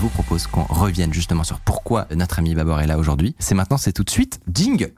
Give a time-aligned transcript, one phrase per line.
[0.00, 3.36] Vous propose qu'on revienne justement sur pourquoi notre ami Babor est là aujourd'hui.
[3.38, 4.40] C'est maintenant, c'est tout de suite.
[4.46, 4.88] Ding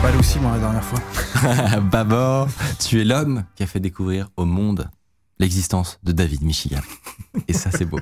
[0.00, 1.80] pas aussi, moi, la dernière fois.
[1.80, 2.48] Babor,
[2.80, 4.90] tu es l'homme qui a fait découvrir au monde
[5.38, 6.80] l'existence de David Michigan.
[7.46, 8.00] Et ça, c'est beau.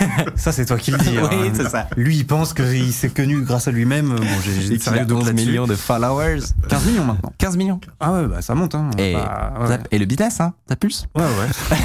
[0.36, 1.16] Ça, c'est toi qui le dis.
[1.18, 1.52] Oui, hein.
[1.54, 1.88] c'est ça.
[1.96, 4.14] Lui, il pense qu'il s'est connu grâce à lui-même.
[4.16, 5.46] Bon, j'ai sérieux doutes 11 là-dessus.
[5.46, 6.40] millions de followers.
[6.68, 7.32] 15 millions maintenant.
[7.38, 7.80] 15 millions.
[8.00, 8.74] Ah ouais, bah ça monte.
[8.74, 8.90] Hein.
[8.98, 9.68] Et, Bah, ouais.
[9.68, 11.06] ça- et le business, hein, ça pulse.
[11.14, 11.76] Ouais, ouais.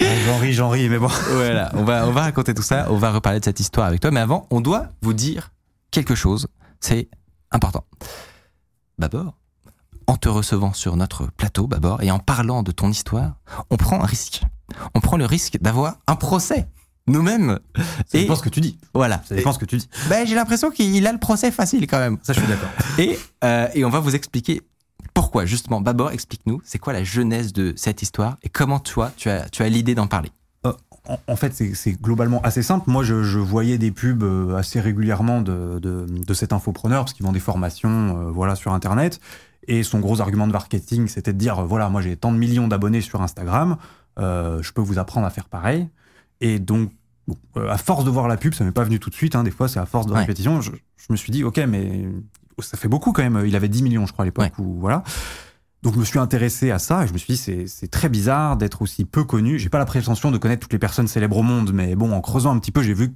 [0.00, 1.08] Ouais, J'en ris, j'en ris, mais bon.
[1.34, 4.00] Voilà, on va, on va raconter tout ça, on va reparler de cette histoire avec
[4.00, 5.52] toi, mais avant, on doit vous dire
[5.90, 6.48] quelque chose,
[6.80, 7.08] c'est
[7.50, 7.84] important.
[8.98, 9.34] Babor,
[10.06, 13.34] en te recevant sur notre plateau, Babor, et en parlant de ton histoire,
[13.70, 14.42] on prend un risque.
[14.94, 16.66] On prend le risque d'avoir un procès,
[17.06, 17.58] nous-mêmes.
[17.76, 18.78] Ça Et dépend ce que tu dis.
[18.94, 19.22] voilà.
[19.28, 19.88] Ça dépend ce que tu dis.
[20.08, 22.18] Ben, j'ai l'impression qu'il a le procès facile quand même.
[22.22, 22.68] Ça, je suis d'accord.
[22.98, 24.62] Et, euh, et on va vous expliquer
[25.14, 25.80] pourquoi, justement.
[25.80, 29.62] Babor, explique-nous, c'est quoi la genèse de cette histoire et comment toi, tu as, tu
[29.62, 30.30] as l'idée d'en parler?
[30.64, 30.72] Euh,
[31.26, 32.88] en, fait, c'est- globalement assez simple.
[32.88, 37.12] Moi, je, je voyais des pubs euh, assez régulièrement de, de, de cet infopreneur, parce
[37.14, 37.90] qu'il vend des formations
[38.28, 39.20] euh, voilà, sur Internet.
[39.68, 42.66] Et son gros argument de marketing, c'était de dire, voilà, moi j'ai tant de millions
[42.68, 43.76] d'abonnés sur Instagram,
[44.18, 45.88] je peux vous apprendre à faire pareil.
[46.40, 46.90] Et donc,
[47.28, 49.34] bon, euh, à force de voir la pub, ça m'est pas venu tout de suite,
[49.36, 50.18] hein, des fois c'est à force de Ouais.
[50.20, 52.04] répétition, je, je me suis dit, ok, mais
[52.58, 53.42] ça fait beaucoup quand même.
[53.46, 54.52] Il avait 10 millions, je crois, à l'époque.
[54.58, 55.02] ou voilà.
[55.82, 58.08] Donc je me suis intéressé à ça et je me suis dit c'est c'est très
[58.08, 59.58] bizarre d'être aussi peu connu.
[59.58, 62.20] J'ai pas la prétention de connaître toutes les personnes célèbres au monde, mais bon en
[62.20, 63.08] creusant un petit peu j'ai vu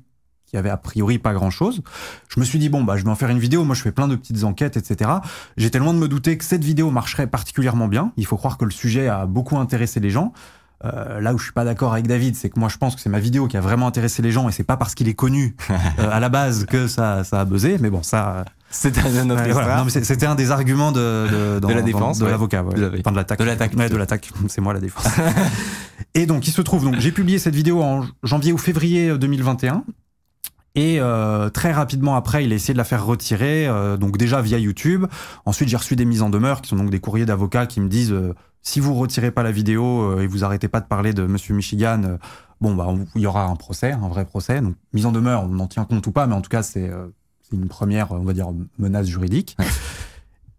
[0.47, 1.82] qu'il y avait a priori pas grand chose.
[2.28, 3.62] Je me suis dit bon bah je vais en faire une vidéo.
[3.62, 5.10] Moi je fais plein de petites enquêtes etc.
[5.56, 8.10] J'étais loin de me douter que cette vidéo marcherait particulièrement bien.
[8.16, 10.32] Il faut croire que le sujet a beaucoup intéressé les gens.
[10.84, 13.00] Euh, là où je suis pas d'accord avec David, c'est que moi je pense que
[13.00, 15.14] c'est ma vidéo qui a vraiment intéressé les gens et c'est pas parce qu'il est
[15.14, 17.78] connu euh, à la base que ça ça a buzzé.
[17.81, 18.44] Mais bon ça
[18.84, 19.84] un Ouais, voilà.
[19.88, 20.98] C'était un des arguments de,
[21.54, 22.31] de, dans- De la dans- défense, de ouais.
[22.31, 22.75] l'avocat, ouais.
[22.75, 22.82] De
[23.14, 23.38] l'attaque.
[23.38, 24.48] De l'attaque, de.
[24.48, 25.06] C'est moi la défense.
[26.14, 29.84] et donc, il se trouve, donc j'ai publié cette vidéo en janvier ou février 2021.
[30.75, 34.43] Et euh, très rapidement après, il a essayé de la faire retirer, euh, donc déjà
[34.43, 35.06] via YouTube.
[35.47, 37.88] Ensuite, j'ai reçu des mises en demeure, qui sont donc des courriers d'avocats qui me
[37.88, 38.34] disent euh,
[38.66, 41.54] si vous retirez pas la vidéo euh, et vous arrêtez pas de parler de Monsieur
[41.54, 42.16] Michigan, euh,
[42.60, 44.60] bon bah il y aura un procès, un vrai procès.
[44.60, 46.88] Donc mise en demeure, on en tient compte ou pas, mais en tout cas c'est
[46.91, 47.06] euh,
[47.53, 49.56] une première, on va dire, menace juridique.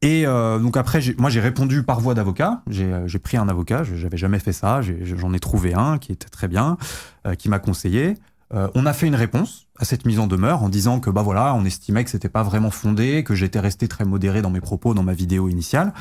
[0.01, 2.62] Et euh, donc après, moi j'ai répondu par voie d'avocat.
[2.69, 4.79] J'ai pris un avocat, je- j'avais jamais fait ça.
[4.81, 6.78] J'en ai trouvé un qui était très bien,
[7.25, 8.13] euh, qui m'a conseillé.
[8.53, 11.22] Euh, on a fait une réponse à cette mise en demeure en disant que bah
[11.22, 14.62] voilà, on estimait que c'était pas vraiment fondé, que j'étais resté très modéré dans mes
[14.62, 15.94] propos dans ma vidéo initiale,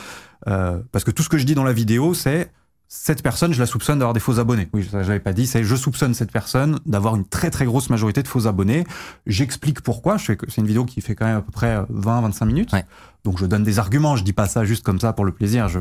[0.49, 2.53] Euh, parce que tout ce que je dis dans la vidéo, c'est
[2.89, 4.69] cette personne, je la soupçonne d'avoir des faux abonnés.
[4.73, 7.65] Oui, ça, je l'avais pas dit, c'est je soupçonne cette personne d'avoir une très très
[7.65, 8.85] grosse majorité de faux abonnés.
[9.27, 10.17] J'explique pourquoi.
[10.19, 12.73] Je fais que c'est une vidéo qui fait quand même à peu près 20-25 minutes.
[12.73, 12.85] Ouais.
[13.25, 14.15] Donc je donne des arguments.
[14.15, 15.69] Je dis pas ça juste comme ça pour le plaisir.
[15.69, 15.81] Je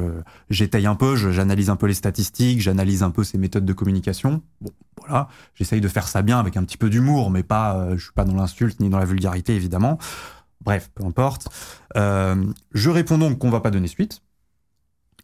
[0.49, 3.73] j'étaye un peu, je- j'analyse un peu les statistiques, j'analyse un peu ses méthodes de
[3.73, 4.41] communication.
[4.61, 5.27] Bon, voilà.
[5.53, 7.75] J'essaye de faire ça bien avec un petit peu d'humour, mais pas.
[7.77, 9.99] euh, je suis pas dans l'insulte ni dans la vulgarité évidemment.
[10.61, 11.49] Bref, peu importe.
[11.97, 12.43] Euh,
[12.73, 14.21] je réponds donc qu'on va pas donner suite.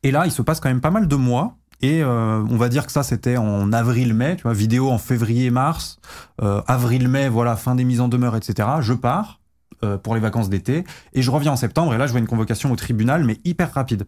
[0.04, 1.58] Et là, il se passe quand même pas mal de mois.
[1.82, 5.98] Et euh, on va dire que ça, c'était en avril-mai, tu vois, vidéo en février-mars,
[6.42, 8.68] euh, avril-mai, voilà, fin des mises en demeure, etc.
[8.82, 9.40] Je pars
[9.84, 10.84] euh, pour les vacances d'été
[11.14, 11.94] et je reviens en septembre.
[11.94, 14.06] Et là, je vois une convocation au tribunal, mais hyper rapide.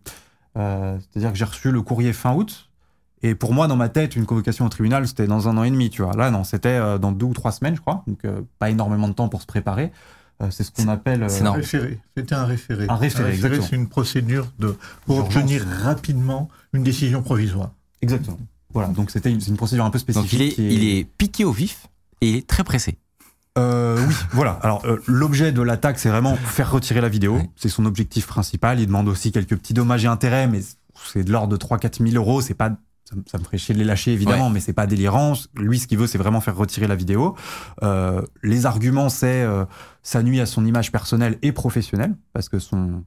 [0.55, 2.69] C'est-à-dire que j'ai reçu le courrier fin août.
[3.23, 5.71] Et pour moi, dans ma tête, une convocation au tribunal, c'était dans un an et
[5.71, 6.13] demi, tu vois.
[6.13, 8.03] Là, non, c'était dans deux ou trois semaines, je crois.
[8.05, 8.19] Donc,
[8.59, 9.91] pas énormément de temps pour se préparer.
[10.43, 11.23] Euh, c'est ce qu'on appelle.
[11.23, 11.99] euh, Un référé.
[12.15, 12.85] C'était un référé.
[12.89, 13.65] Un référé, exactement.
[13.69, 14.75] c'est une procédure de,
[15.05, 17.71] pour obtenir rapidement une décision provisoire.
[18.01, 18.39] Exactement.
[18.73, 20.31] Voilà, donc c'était une, c'est une procédure un peu spécifique.
[20.31, 21.87] Donc il est, qui il est piqué au vif
[22.21, 22.97] et il est très pressé.
[23.57, 24.53] Euh, oui, voilà.
[24.63, 27.35] Alors euh, l'objet de l'attaque, c'est vraiment faire retirer la vidéo.
[27.35, 27.49] Ouais.
[27.55, 28.79] C'est son objectif principal.
[28.79, 30.61] Il demande aussi quelques petits dommages et intérêts, mais
[31.13, 32.41] c'est de l'ordre de 3-4 000 euros.
[32.41, 32.71] C'est pas,
[33.05, 35.33] ça, me- ça me ferait chier de les lâcher évidemment, mais c'est pas délirant.
[35.55, 37.35] Lui, ce qu'il veut, c'est vraiment faire retirer la vidéo.
[37.83, 39.65] Euh, les arguments, c'est euh,
[40.01, 43.03] ça nuit à son image personnelle et professionnelle parce que son,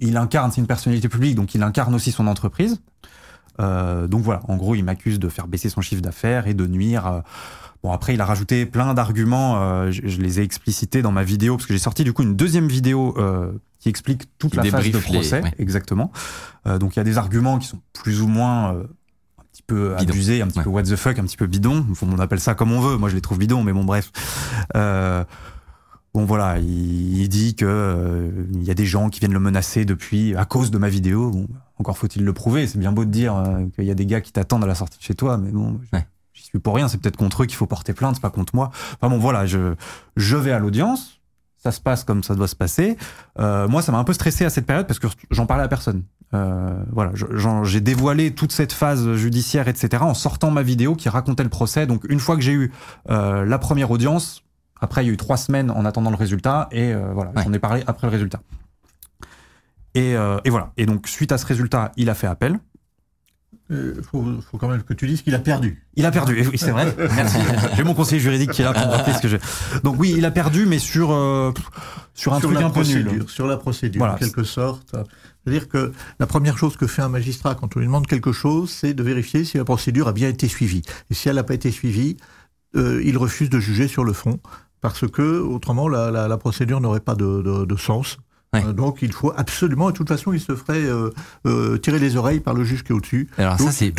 [0.00, 2.80] il incarne, c'est une personnalité publique, donc il incarne aussi son entreprise.
[3.58, 6.66] Euh, donc voilà, en gros, il m'accuse de faire baisser son chiffre d'affaires et de
[6.66, 7.06] nuire.
[7.06, 7.20] euh,
[7.82, 9.62] Bon, après, il a rajouté plein d'arguments.
[9.62, 12.22] euh, je, je les ai explicités dans ma vidéo parce que j'ai sorti du coup
[12.22, 15.42] une deuxième vidéo euh, qui explique toute la phase de les- procès.
[15.42, 15.54] ouais.
[15.58, 16.10] Exactement.
[16.66, 18.84] Euh, donc, il y a des arguments qui sont plus ou moins euh,
[19.56, 20.64] petit peu abusés, un petit Ouais.
[20.64, 21.86] peu what the fuck, un petit peu bidon.
[22.02, 22.96] On appelle ça comme on veut.
[22.96, 24.10] Moi, je les trouve bidons, mais bon, bref.
[24.76, 25.24] Euh,
[26.14, 29.38] Bon voilà, il, il dit que euh, il y a des gens qui viennent le
[29.40, 31.30] menacer depuis à cause de ma vidéo.
[31.30, 31.46] Bon,
[31.78, 32.66] encore faut-il le prouver.
[32.66, 34.74] C'est bien beau de dire euh, qu'il y a des gars qui t'attendent à la
[34.74, 36.06] sortie de chez toi, mais bon, je- Ouais.
[36.32, 36.88] j'y suis pour rien.
[36.88, 38.70] C'est peut-être contre eux qu'il faut porter plainte, pas contre moi.
[38.94, 39.74] Enfin bon voilà, je
[40.16, 41.20] je vais à l'audience.
[41.62, 42.96] Ça se passe comme ça doit se passer.
[43.38, 45.68] Euh, moi, ça m'a un peu stressé à cette période parce que j'en parlais à
[45.68, 46.02] personne.
[46.34, 47.12] Euh, voilà,
[47.64, 51.86] j'ai dévoilé toute cette phase judiciaire, etc., en sortant ma vidéo qui racontait le procès.
[51.86, 52.72] Donc, une fois que j'ai eu
[53.10, 54.42] euh, la première audience,
[54.80, 57.42] après, il y a eu trois semaines en attendant le résultat, et euh, voilà, Ouais.
[57.44, 58.40] j'en ai parlé après le résultat.
[59.94, 60.72] Et, euh, et voilà.
[60.76, 62.58] Et donc, suite à ce résultat, il a fait appel.
[63.68, 65.82] Il faut, faut quand même que tu dises qu'il a perdu.
[65.96, 66.94] Il a perdu, oui, c'est vrai.
[67.16, 67.38] Merci.
[67.76, 69.40] J'ai mon conseiller juridique qui est là pour me rappeler ce que j'ai.
[69.82, 71.52] Donc oui, il a perdu, mais sur euh,
[72.14, 73.24] sur un sur truc un peu nul.
[73.26, 74.14] sur la procédure, Voilà.
[74.14, 74.94] en quelque sorte.
[75.44, 78.70] C'est-à-dire que la première chose que fait un magistrat quand on lui demande quelque chose,
[78.70, 80.82] c'est de vérifier si la procédure a bien été suivie.
[81.10, 82.16] Et si elle n'a pas été suivie,
[82.76, 84.38] euh, il refuse de juger sur le fond,
[84.80, 88.18] parce que autrement la, la- la procédure n'aurait pas de, de- de sens.
[88.52, 88.64] Ouais.
[88.64, 91.10] Euh, donc il faut absolument, de toute façon, il se ferait euh,
[91.46, 93.28] euh, tirer les oreilles par le juge qui est au-dessus.
[93.38, 93.92] Alors Donc, ça, c'est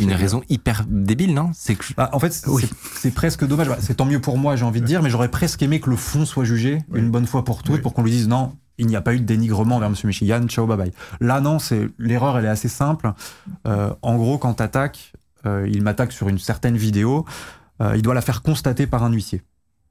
[0.00, 1.50] une raison hyper débile, non?
[1.54, 2.64] C'est que Bah, en fait, c'est Oui.
[2.96, 3.68] c'est presque dommage.
[3.68, 5.88] Bah, C'est tant mieux pour moi, j'ai envie de dire, mais j'aurais presque aimé que
[5.88, 6.98] le fond soit jugé Oui.
[7.00, 7.80] une bonne fois pour toutes, Oui.
[7.80, 9.94] pour qu'on lui dise non, il n'y a pas eu de dénigrement vers M.
[10.04, 10.92] Michigan, ciao, bye bye.
[11.20, 13.12] Là, non, c'est l'erreur, elle est assez simple.
[13.66, 15.12] Euh, en gros, quand t'attaques,
[15.46, 17.24] euh, il m'attaque sur une certaine vidéo,
[17.80, 19.42] euh, il doit la faire constater par un huissier.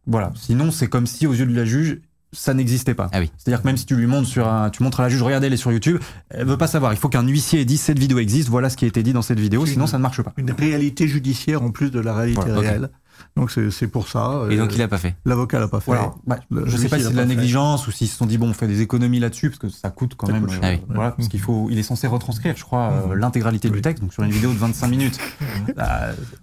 [0.06, 0.32] Voilà.
[0.36, 3.10] Sinon, c'est comme si aux yeux de la juge, ça n'existait pas.
[3.12, 3.31] Ah oui.
[3.38, 5.48] C'est-à-dire que même si tu lui montres sur un, tu montres à la juge, regardez,
[5.48, 5.98] elle est sur YouTube,
[6.30, 6.94] elle veut pas savoir.
[6.94, 9.22] Il faut qu'un huissier dise cette vidéo existe, voilà ce qui a été dit dans
[9.24, 10.34] cette vidéo, sinon une- ça ne marche pas.
[10.38, 12.90] Une réalité judiciaire en plus de la réalité Voilà, réelle.
[13.36, 14.44] Donc c'est pour ça.
[14.50, 15.16] Et euh, donc il a pas fait.
[15.25, 15.86] L'avocat l'a pas fait.
[15.92, 16.12] Voilà.
[16.27, 17.36] Bah, Le- je sais pas si c'est de l'a la pas fait.
[17.38, 19.89] négligence ou s'ils se sont dit bon on fait des économies là-dessus parce que ça
[19.89, 20.45] coûte quand Ça même.
[20.45, 20.56] coûte.
[20.62, 20.81] Ah oui.
[20.89, 23.13] Voilà, parce qu'il faut, il est censé retranscrire, je crois, euh, Mhm.
[23.16, 24.01] l'intégralité du texte.
[24.04, 25.19] Donc sur une vidéo de 25 minutes,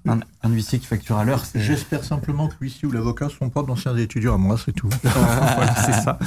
[0.07, 3.31] un, un huissier qui facture à l'heure, c'est J'espère simplement que l'huissier ou l'avocat ne
[3.31, 4.89] sont pas d'anciens étudiants à moi, c'est tout.
[5.03, 6.19] voilà, c'est ça.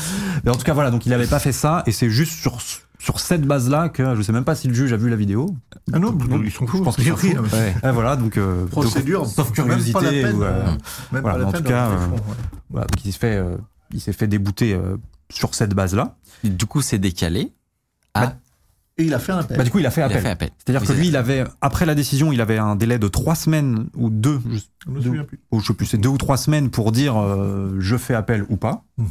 [0.43, 2.59] Mais en tout cas voilà, donc il avait pas fait ça et c'est juste sur
[2.99, 5.55] sur cette base-là que je sais même pas si le juge a vu la vidéo.
[5.93, 6.83] Ah non, Donc, ils sont je fous.
[6.83, 7.27] pense qu'ils sont fous.
[7.53, 7.91] Ouais.
[7.93, 10.65] Voilà donc euh, Procédure, donc, sauf même pas la curiosité peine, ou, euh,
[11.13, 12.37] Même voilà, pas la en peine tout cas, rentrer euh, fond, ouais.
[12.69, 13.55] voilà, donc il s'est fait euh,
[13.93, 14.97] il s'est fait débouter euh,
[15.31, 16.17] sur cette base-là.
[16.43, 17.53] Du coup, c'est décalé.
[18.15, 18.35] Bah,
[18.97, 19.57] Et il a fait un appel.
[19.57, 20.49] Bah, du coup il a fait Il appel.
[20.57, 23.35] C'est-à-dire Oui, que lui, il avait, après la décision, il avait un délai de trois
[23.35, 25.39] semaines ou deux, je, Je me souviens plus.
[25.51, 28.45] ou je sais plus, c'est deux ou trois semaines pour dire euh, je fais appel
[28.49, 28.83] ou pas.
[28.97, 29.07] Mhm.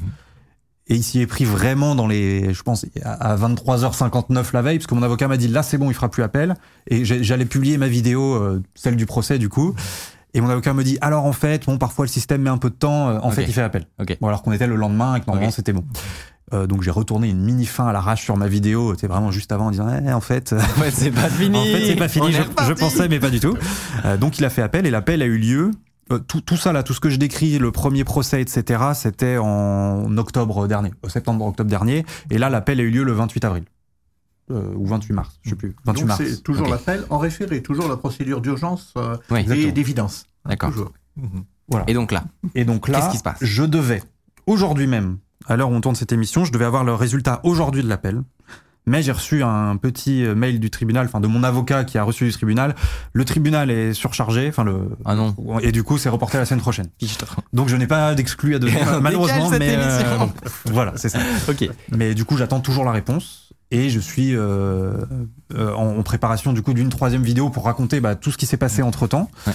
[0.90, 4.78] Et il s'y est pris vraiment dans les, je pense, à à 23h59 la veille,
[4.78, 6.54] parce que mon avocat m'a dit là c'est bon, il fera plus appel.
[6.88, 9.74] Et j'allais publier ma vidéo, euh, celle du procès du coup.
[10.34, 12.70] Et mon avocat me dit alors en fait, bon, parfois le système met un peu
[12.70, 13.86] de temps, euh, en fait il fait appel.
[14.20, 15.54] Bon, alors qu'on était le lendemain et que normalement Ok.
[15.54, 15.84] c'était bon.
[16.54, 19.52] Euh, donc j'ai retourné une mini fin à l'arrache sur ma vidéo, c'était vraiment juste
[19.52, 20.54] avant en disant Eh, en fait.
[20.80, 21.58] Ouais, c'est pas fini.
[21.58, 23.56] En fait, c'est pas fini, je, pensais, mais pas du tout.
[24.04, 25.70] Euh, donc, il a fait appel et l'appel a eu lieu.
[26.12, 29.36] Euh, tout, tout ça, là, tout ce que je décris, le premier procès, etc., c'était
[29.38, 32.04] en octobre dernier, au septembre-octobre dernier.
[32.30, 33.64] Et là, l'appel a eu lieu le 28 avril.
[34.50, 35.76] Euh, ou 28 mars, je sais plus.
[35.84, 36.22] 28 Donc mars.
[36.24, 39.40] c'est toujours l'appel en référé, toujours la procédure d'urgence euh, Oui.
[39.40, 39.72] et Exactement.
[39.72, 40.24] d'évidence.
[40.44, 40.70] Hein, D'accord.
[40.70, 40.92] toujours.
[41.16, 41.44] Mhm.
[41.68, 41.84] Voilà.
[41.86, 42.24] Et donc là,
[42.54, 43.36] Et donc là, Qu'est-ce qui se passe?
[43.42, 44.02] je devais,
[44.46, 47.82] aujourd'hui même, à l'heure où on tourne cette émission, je devais avoir le résultat aujourd'hui
[47.82, 48.22] de l'appel.
[48.88, 52.02] Mais j'ai reçu un petit euh, mail du tribunal, enfin de mon avocat qui a
[52.02, 52.74] reçu du tribunal.
[53.12, 54.90] Le tribunal est surchargé, enfin le.
[55.04, 55.34] ah non.
[55.62, 56.88] Et du coup, c'est reporté à la semaine prochaine.
[57.52, 60.26] Donc je n'ai pas d'exclus à On malheureusement, mais euh,
[60.66, 61.18] voilà, c'est ça.
[61.48, 61.68] Ok.
[61.90, 64.92] Mais du coup, j'attends toujours la réponse et je suis euh,
[65.54, 68.46] euh, en, en préparation du coup d'une troisième vidéo pour raconter bah, tout ce qui
[68.46, 69.30] s'est passé entre temps.
[69.46, 69.52] Ouais.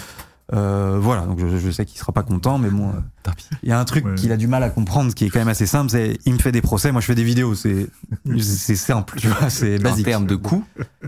[0.53, 2.93] Voilà, donc je, je sais qu'il sera pas content, mais bon, euh,
[3.23, 3.45] Tant pis.
[3.63, 4.15] il y a un truc Ouais.
[4.15, 6.39] qu'il a du mal à comprendre, qui est quand même assez simple, c'est il me
[6.39, 7.87] fait des procès, moi je fais des vidéos, c'est
[8.39, 10.05] c'est simple, tu vois, c'est En basique.
[10.05, 10.63] termes de coûts,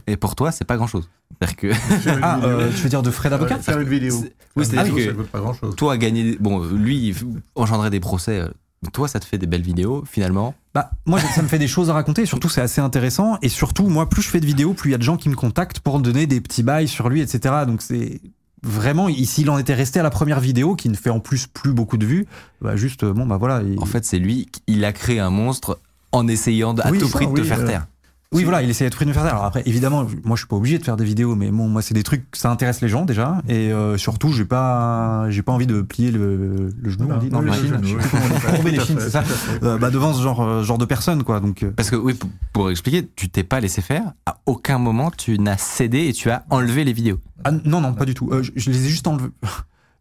[0.07, 1.09] et pour toi, c'est pas grand chose.
[1.39, 1.71] C'est-à-dire que
[2.21, 4.23] Ah, euh, tu veux dire de frais d'avocat Euh, Faire une vidéo.
[4.55, 5.75] Oui, c'est-à-dire que- ça coûte pas grand chose.
[5.75, 6.37] toi, gagner.
[6.39, 7.13] Bon, lui,
[7.55, 8.39] engendrer des procès.
[8.39, 8.47] euh,
[8.93, 10.53] Toi, ça te fait des belles vidéos, finalement.
[10.73, 12.21] Bah, moi, ça me fait des choses à raconter.
[12.21, 13.37] et Surtout, c'est assez intéressant.
[13.41, 15.27] Et surtout, moi, plus je fais de vidéos, plus il y a de gens qui
[15.27, 17.53] me contactent pour donner des petits bails sur lui, etc.
[17.67, 18.21] Donc, c'est
[18.65, 21.47] vraiment, ici, il en était resté à la première vidéo, qui ne fait en plus
[21.47, 22.25] plus beaucoup de vues.
[22.61, 23.61] Bah, juste, euh, bon, bah voilà.
[23.61, 25.79] il- En fait, c'est lui, il a créé un monstre
[26.11, 27.87] en essayant à Oui, tout ça, prix de te faire euh, taire.
[28.33, 29.25] Oui, voilà, il essayait de faire.
[29.25, 31.81] Alors après, évidemment, moi, je suis pas obligé de faire des vidéos, mais bon, moi,
[31.81, 33.41] c'est des trucs, ça intéresse les gens déjà.
[33.47, 37.29] Et euh, surtout, j'ai pas, j'ai pas envie de plier le, le genou, on dit,
[37.29, 37.67] dans Oui, le le chine.
[37.67, 38.01] genou, Je sais oui.
[38.01, 39.23] plus comment on dit, courber les chines, c'est ça.
[39.63, 41.39] Euh, bah, devant ce genre, euh, genre de personnes, quoi.
[41.39, 44.03] Donc, Parce que, oui, pour, pour expliquer, tu t'es pas laissé faire.
[44.25, 47.19] À aucun moment, tu n'as cédé et tu as enlevé les vidéos.
[47.45, 48.29] Ah, non, non, pas du tout.
[48.31, 49.29] Euh, je, je les ai juste enlevés.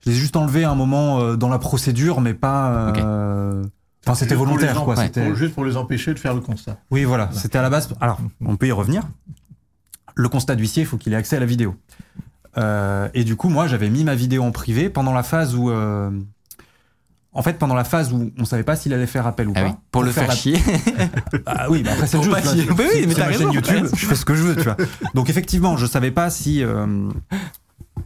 [0.05, 2.93] Je les ai juste enlevés à un moment dans la procédure, mais pas.
[4.07, 4.97] Enfin, c'était volontaire, quoi.
[4.97, 6.79] C'était- juste pour les empêcher de faire le constat.
[6.91, 7.31] Oui, voilà.
[7.33, 7.89] C'était à la base.
[8.01, 9.03] Alors, on peut y revenir.
[10.15, 11.75] Le constat d'huissier, il faut qu'il ait accès à la vidéo.
[12.57, 15.71] Euh, et du coup, moi, j'avais mis ma vidéo en privé pendant la phase où.
[15.71, 16.11] euh,
[17.37, 19.61] En fait, pendant la phase où on savait pas s'il allait faire appel ou Ah
[19.63, 19.67] pas.
[19.67, 20.57] oui, pour le faire la- chier.
[21.47, 22.31] Ah oui, mais après c'est le jeu.
[22.31, 22.65] pas chier.
[22.71, 23.45] Oui, oui, mais C'est t'as ma raison.
[23.53, 24.77] chaîne YouTube, je fais ce que je veux, tu vois.
[25.15, 26.87] Donc effectivement, je savais pas si euh,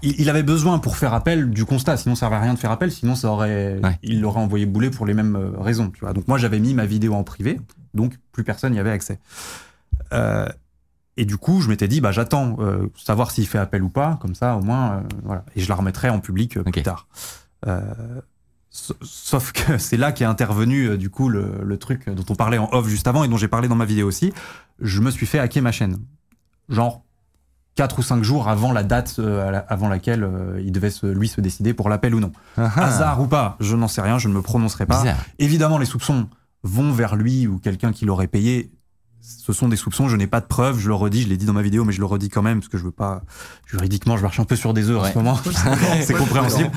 [0.03, 2.59] il, il avait besoin pour faire appel du constat, sinon ça servait à rien de
[2.59, 3.99] faire appel, sinon ça aurait, Ouais.
[4.03, 6.13] il l'aurait envoyé bouler pour les mêmes euh, raisons, tu vois.
[6.13, 7.61] Donc moi j'avais mis ma vidéo en privé,
[7.95, 9.19] donc plus personne n'y avait accès.
[10.13, 10.47] Euh,
[11.17, 14.19] et du coup, je m'étais dit, bah j'attends euh, savoir s'il fait appel ou pas,
[14.23, 15.45] comme ça au moins, euh, voilà.
[15.57, 17.09] Et je la remettrai en public euh, plus tard.
[17.67, 17.81] Euh,
[18.71, 22.59] sa- Sauf que c'est là qu'est intervenu du coup le, le truc dont on parlait
[22.59, 24.33] en off juste avant et dont j'ai parlé dans ma vidéo aussi.
[24.81, 25.99] Je me suis fait hacker ma chaîne.
[26.69, 27.03] Genre
[27.79, 31.07] 4 ou 5 jours avant la date euh, la- avant laquelle euh, il devait se-
[31.07, 32.33] lui se décider pour l'appel ou non.
[32.57, 34.99] Hasard ou pas, je n'en sais rien, je ne me prononcerai pas.
[35.03, 35.17] Bizarre.
[35.39, 36.27] Évidemment, les soupçons
[36.65, 38.73] vont vers lui ou quelqu'un qui l'aurait payé.
[39.21, 41.47] Ce sont des soupçons, je n'ai pas de preuves, je le redis, je l'ai dit
[41.47, 43.23] dans ma vidéo, mais je le redis quand même parce que je veux pas.
[43.67, 45.39] Juridiquement, je marche un peu sur des œufs en ce moment.
[46.03, 46.71] c'est compréhensible.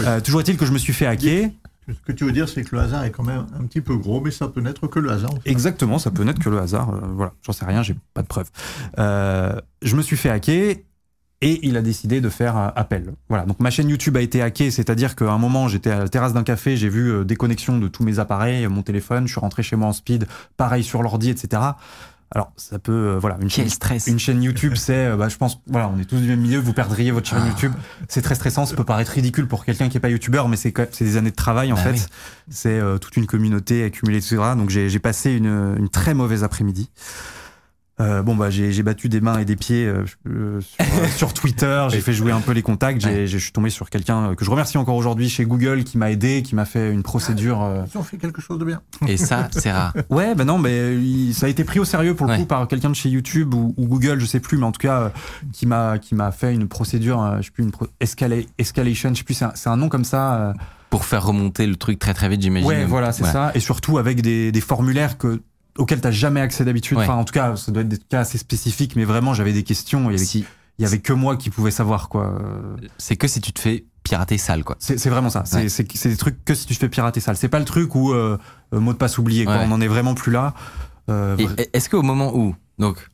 [0.00, 1.50] Euh, toujours est-il que je me suis fait hacker.
[1.88, 3.96] Ce que tu veux dire, c'est que le hasard est quand même un petit peu
[3.96, 5.32] gros, mais ça peut n'être que le hasard.
[5.46, 6.90] Exactement, ça peut n'être que le hasard.
[6.90, 8.50] euh, voilà, j'en sais rien, j'ai pas de preuves.
[8.98, 10.76] Euh, je me suis fait hacker
[11.40, 13.14] et il a décidé de faire euh, appel.
[13.28, 16.08] Voilà, donc ma chaîne YouTube a été hackée, c'est-à-dire qu'à un moment, j'étais à la
[16.08, 19.40] terrasse d'un café, j'ai vu euh, déconnexion de tous mes appareils, mon téléphone, je suis
[19.40, 20.26] rentré chez moi en speed,
[20.56, 21.62] pareil sur l'ordi, etc.
[22.34, 24.06] Alors, ça peut, euh, voilà, une chaîne, Quel stress.
[24.06, 26.58] une chaîne YouTube, c'est, euh, bah, je pense, voilà, on est tous du même milieu,
[26.58, 27.48] vous perdriez votre chaîne Ah.
[27.48, 27.72] YouTube.
[28.08, 30.70] C'est très stressant, ça peut paraître ridicule pour quelqu'un qui est pas YouTubeur, mais c'est
[30.72, 31.92] quand même- c'est des années de travail en Bah fait.
[31.92, 32.00] oui.
[32.50, 34.36] C'est euh, toute une communauté accumulée, etc.
[34.56, 36.90] Donc j'ai j'ai passé une, une très mauvaise après-midi.
[38.00, 41.06] Euh, bon bah j'ai j'ai battu des mains et des pieds euh, euh, sur, euh,
[41.16, 44.30] sur Twitter, j'ai fait jouer un peu les contacts, j'ai- je suis tombé sur quelqu'un
[44.30, 47.02] euh, que je remercie encore aujourd'hui chez Google qui m'a aidé, qui m'a fait une
[47.02, 47.62] procédure.
[47.62, 48.80] euh, Ils ont fait quelque chose de bien.
[49.08, 49.92] Et ça, c'est rare.
[50.10, 52.38] Ouais, ben non, mais il- ça a été pris au sérieux pour le Ouais.
[52.38, 54.80] coup par quelqu'un de chez YouTube ou, ou Google, je sais plus, mais en tout
[54.80, 55.08] cas, euh,
[55.52, 59.10] qui m'a qui m'a fait une procédure, euh, je sais plus, une pro- escala- escalation,
[59.12, 60.34] je sais plus, c'est un, nom comme ça.
[60.36, 60.52] euh,
[60.90, 62.68] Pour faire remonter le truc très très vite, j'imagine.
[62.68, 65.42] ouais, voilà, c'est ça, et surtout avec des, des formulaires que
[65.78, 66.96] auxquels t'as jamais accès d'habitude.
[66.98, 67.04] Ouais.
[67.04, 69.62] Enfin, en tout cas, ça doit être des cas assez spécifiques, mais vraiment, j'avais des
[69.62, 70.00] questions.
[70.10, 70.44] Il y avait, Si,
[70.78, 72.38] il y avait que moi qui pouvais savoir quoi.
[72.40, 74.76] Euh, c'est que si tu te fais pirater sale, quoi.
[74.78, 75.44] C'est vraiment ça.
[75.44, 76.10] C'est Ouais.
[76.10, 77.36] des trucs que si tu te fais pirater sale.
[77.36, 78.38] C'est pas le truc où euh,
[78.74, 79.44] euh, mot de passe oublié.
[79.44, 79.58] Quoi.
[79.66, 80.54] On en est vraiment plus là.
[81.10, 81.36] Euh,
[81.72, 83.08] est-ce qu'au moment où, donc,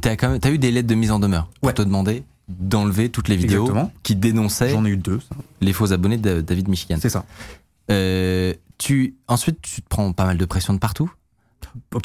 [0.00, 3.08] t'as quand même, t'as eu des lettres de mise en demeure pour te demander d'enlever
[3.10, 3.92] toutes les vidéos Exactement.
[4.02, 5.20] qui dénonçaient J'en ai eu deux.
[5.20, 5.36] ça.
[5.60, 6.96] les faux abonnés de David Michigan?
[7.00, 7.24] C'est ça.
[7.90, 11.10] Euh, tu, ensuite, tu te prends pas mal de pression de partout.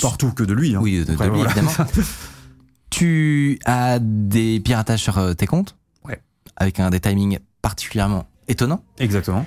[0.01, 0.75] Partout que de lui.
[0.75, 0.79] hein.
[0.81, 1.37] Oui, de, lui, voilà.
[1.45, 1.71] évidemment.
[2.89, 5.75] tu as des piratages sur euh, tes comptes?
[6.05, 6.21] Ouais.
[6.55, 8.83] Avec un des timings particulièrement étonnants.
[8.99, 9.45] Exactement.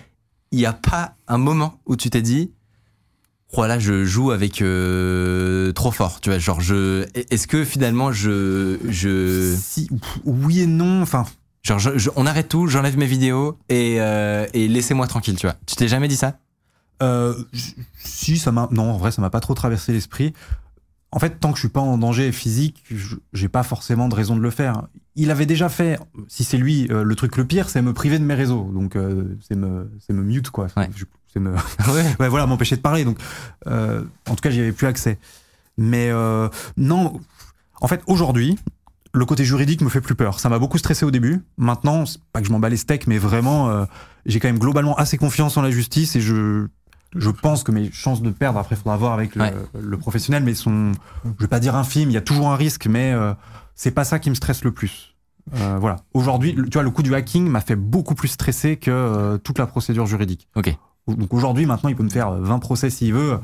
[0.53, 2.51] Il n'y a pas un moment où tu t'es dit,
[3.55, 6.21] voilà, je joue avec euh, trop fort.
[6.21, 9.89] Tu vois, genre, je, est-ce que finalement, je, je, Si,
[10.25, 11.03] oui et non.
[11.03, 11.25] Enfin,
[11.63, 15.47] genre, je- je- on arrête tout, j'enlève mes vidéos et, euh, et laissez-moi tranquille, tu
[15.47, 15.57] vois.
[15.67, 16.39] Tu t'es jamais dit ça?
[17.03, 17.35] Euh,
[17.99, 18.69] si ça m'a.
[18.71, 20.33] Non, en vrai, ça m'a pas trop traversé l'esprit.
[21.11, 22.85] En fait, tant que je suis pas en danger physique,
[23.33, 24.89] j'ai pas forcément de raison de le faire.
[25.17, 28.19] Il avait déjà fait, si c'est lui, euh, le truc le pire, c'est me priver
[28.19, 28.71] de mes réseaux.
[28.75, 30.67] Donc, euh, c'est me, c'est me mute, quoi.
[30.77, 30.89] Ouais.
[30.95, 31.53] Je- C'est me,
[31.89, 32.17] Ouais.
[32.21, 33.05] ouais, voilà, m'empêcher de parler.
[33.05, 33.19] Donc,
[33.67, 35.19] euh, en tout cas, j'y avais plus accès.
[35.79, 37.21] Mais euh, non,
[37.81, 38.59] en fait, aujourd'hui,
[39.15, 40.41] le côté juridique me fait plus peur.
[40.41, 41.41] Ça m'a beaucoup stressé au début.
[41.57, 43.85] Maintenant, c'est pas que je m'en bats les steaks, mais vraiment, euh,
[44.27, 46.67] j'ai quand même globalement assez confiance en la justice et je,
[47.17, 49.55] je pense que mes chances de perdre, après, il faudra voir avec le, Ouais.
[49.81, 50.93] le professionnel, mais sont,
[51.25, 53.33] je vais pas dire infime, il y a toujours un risque, mais euh,
[53.75, 55.15] c'est pas ça qui me stresse le plus.
[55.57, 55.97] Euh, voilà.
[56.13, 59.39] Aujourd'hui, le- tu vois, le coup du hacking m'a fait beaucoup plus stresser que euh,
[59.39, 60.47] toute la procédure juridique.
[60.57, 60.77] Ok.
[61.07, 63.39] Donc aujourd'hui, maintenant, il peut me faire euh, 20 procès s'il veut,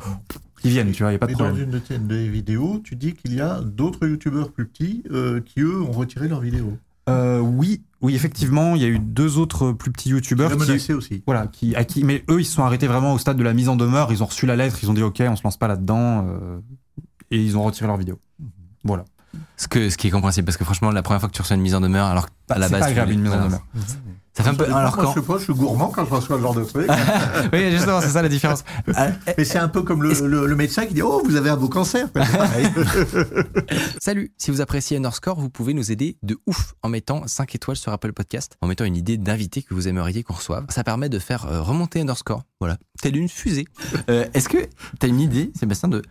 [0.60, 1.64] qu'ils viennent, tu vois, il n'y a pas de Mais dans problème.
[1.64, 5.40] une de tes des vidéos, tu dis qu'il y a d'autres youtubeurs plus petits euh,
[5.40, 6.76] qui, eux, ont retiré leurs vidéos.
[7.08, 10.92] Euh, oui, oui, effectivement, il y a eu deux autres plus petits Tu youtubeurs qui,
[10.92, 11.22] aussi.
[11.24, 13.54] voilà, qui, à qui, mais eux, ils se sont arrêtés vraiment au stade de la
[13.54, 14.12] mise en demeure.
[14.12, 16.60] Ils ont reçu la lettre, ils ont dit OK, on se lance pas là-dedans, euh,
[17.30, 18.18] et ils ont retiré leur vidéo.
[18.84, 19.06] Voilà.
[19.56, 21.56] Ce, que, ce qui est compréhensible, parce que franchement, la première fois que tu reçois
[21.56, 22.94] une mise en demeure, alors à la c'est base.
[22.94, 23.66] pas voulais- une mise en demeure.
[24.36, 24.64] Ça fait un peu.
[24.64, 25.14] Alors je quand.
[25.14, 26.88] sais pas, je suis gourmand quand je reçois ce genre de truc.
[27.52, 28.64] oui, justement, c'est ça la différence.
[28.88, 31.50] Euh, Mais c'est un peu comme le, le- le médecin qui dit Oh, vous avez
[31.50, 32.08] un beau cancer.
[34.00, 37.76] Salut, si vous appréciez Underscore, vous pouvez nous aider de ouf en mettant 5 étoiles
[37.76, 40.66] sur Apple Podcast, en mettant une idée d'invité que vous aimeriez qu'on reçoive.
[40.68, 43.66] Ça permet de faire euh, remonter Underscore, voilà, telle une fusée.
[44.10, 46.02] Euh, Est-ce que tu as une idée, Sébastien, de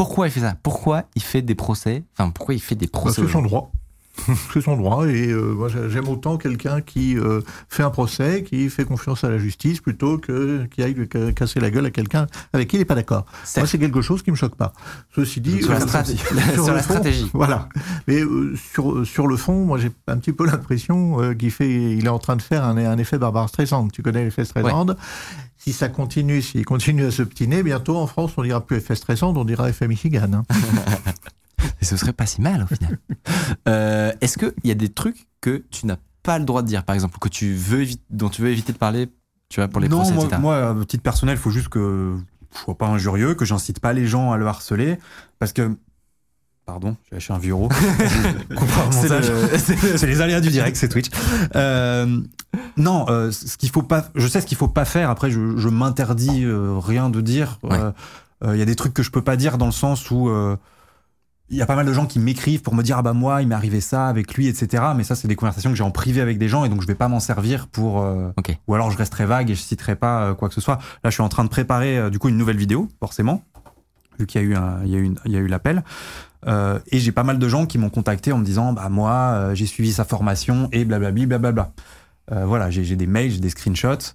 [0.00, 0.56] pourquoi il fait ça?
[0.62, 2.04] Pourquoi il fait des procès?
[2.16, 3.70] Enfin, pourquoi il fait des Bah, procès c'est son droit.
[4.54, 5.06] c'est son droit.
[5.06, 9.28] Et euh, moi, j'aime autant quelqu'un qui euh, fait un procès, qui fait confiance à
[9.28, 12.78] la justice, plutôt que qui aille lui casser la gueule à quelqu'un avec qui il
[12.78, 13.26] n'est pas d'accord.
[13.58, 14.72] Moi, c'est quelque chose qui me choque pas.
[15.14, 16.18] Ceci dit, Sur la euh, stratégie.
[16.54, 17.30] sur la fond, stratégie.
[17.34, 17.68] Voilà.
[18.08, 18.22] Mais
[18.72, 22.18] sur sur le fond, moi, j'ai un petit peu l'impression qu'il fait, il est en
[22.18, 23.88] train de faire un, un effet Barbara Streisand.
[23.88, 24.96] Tu connais l'effet Streisand
[25.62, 29.36] Si ça continue, s'il continue à s'obstiner, bientôt en France, on dira plus effet Streisand,
[29.36, 30.32] on dira effet Michigan.
[30.32, 30.44] hein.
[31.82, 32.98] Et ce serait pas si mal au final.
[33.68, 36.82] Euh, Est-ce qu'il y a des trucs que tu n'as pas le droit de dire,
[36.82, 39.08] par exemple, que tu veux dont tu veux éviter de parler,
[39.50, 40.40] tu vois, pour les non, procès, moi, etc.
[40.40, 42.16] moi, à titre personnel, il faut juste que
[42.54, 44.98] je sois pas injurieux, que j'incite pas les gens à le harceler,
[45.38, 45.76] parce que.
[46.70, 47.68] Pardon, j'ai lâché un vieux euro.
[48.90, 51.08] C'est le- les aléas du direct, c'est Twitch.
[51.56, 52.20] Euh,
[52.76, 55.10] non, euh, ce qu'il faut pas, je sais ce qu'il faut pas faire.
[55.10, 57.58] Après, je, je m'interdis euh, rien de dire.
[57.64, 57.70] Il
[58.48, 58.58] Ouais.
[58.58, 60.30] y a des trucs que je peux pas dire dans le sens où
[61.50, 63.42] il y a pas mal de gens qui m'écrivent pour me dire ah bah moi
[63.42, 64.84] il m'est arrivé ça avec lui etc.
[64.96, 66.86] Mais ça c'est des conversations que j'ai en privé avec des gens et donc je
[66.86, 68.00] vais pas m'en servir pour.
[68.00, 68.30] euh.
[68.68, 70.76] Ou alors je resterai vague et je citerai pas euh, quoi que ce soit.
[71.02, 73.42] Là je suis en train de préparer euh, du coup une nouvelle vidéo forcément
[74.20, 75.46] vu qu'il y a eu un, il y a eu une- il y a eu
[75.48, 75.82] l'appel.
[76.46, 79.12] Euh, et j'ai pas mal de gens qui m'ont contacté en me disant bah moi
[79.12, 81.72] euh, j'ai suivi sa formation et blablabli blablabla.
[82.32, 84.14] Euh, voilà j'ai des mails, j'ai des screenshots.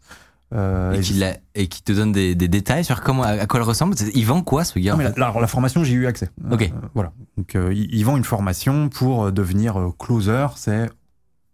[0.54, 3.46] Euh, Et qui, j'ai- l'a- et qui te donne des, des détails sur comment, à,
[3.48, 3.96] quoi elle ressemble?
[4.14, 6.30] Il vend quoi ce gars Non, mais la, la- la formation, j'ai eu accès.
[6.52, 6.72] Ok.
[6.94, 7.12] Voilà.
[7.36, 10.46] Donc, ils vendent une formation pour devenir closer.
[10.56, 10.90] C'est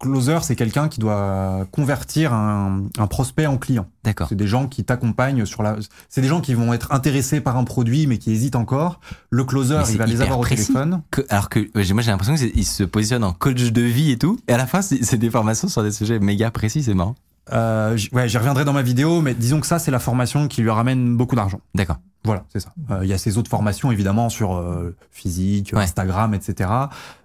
[0.02, 3.86] closer, c'est quelqu'un qui doit convertir un, un prospect en client.
[4.04, 4.28] D'accord.
[4.28, 5.76] C'est des gens qui t'accompagnent sur la.
[6.10, 9.00] C'est des gens qui vont être intéressés par un produit mais qui hésitent encore.
[9.30, 10.66] Le closer, il va les avoir au précis.
[10.66, 11.02] téléphone.
[11.10, 11.60] Que- alors que
[11.94, 14.38] moi j'ai l'impression qu'il se positionne en coach de vie et tout.
[14.48, 17.14] Et à la fin, c'est des formations sur des sujets méga précis, c'est marrant.
[17.52, 20.62] Euh, ouais, j'y reviendrai dans ma vidéo, mais disons que ça, c'est la formation qui
[20.62, 21.60] lui ramène beaucoup d'argent.
[21.74, 21.96] D'accord.
[22.24, 22.72] Voilà, c'est ça.
[22.90, 25.82] Euh, Il y a ces autres formations évidemment sur euh, physique, Ouais.
[25.82, 26.70] Instagram, etc.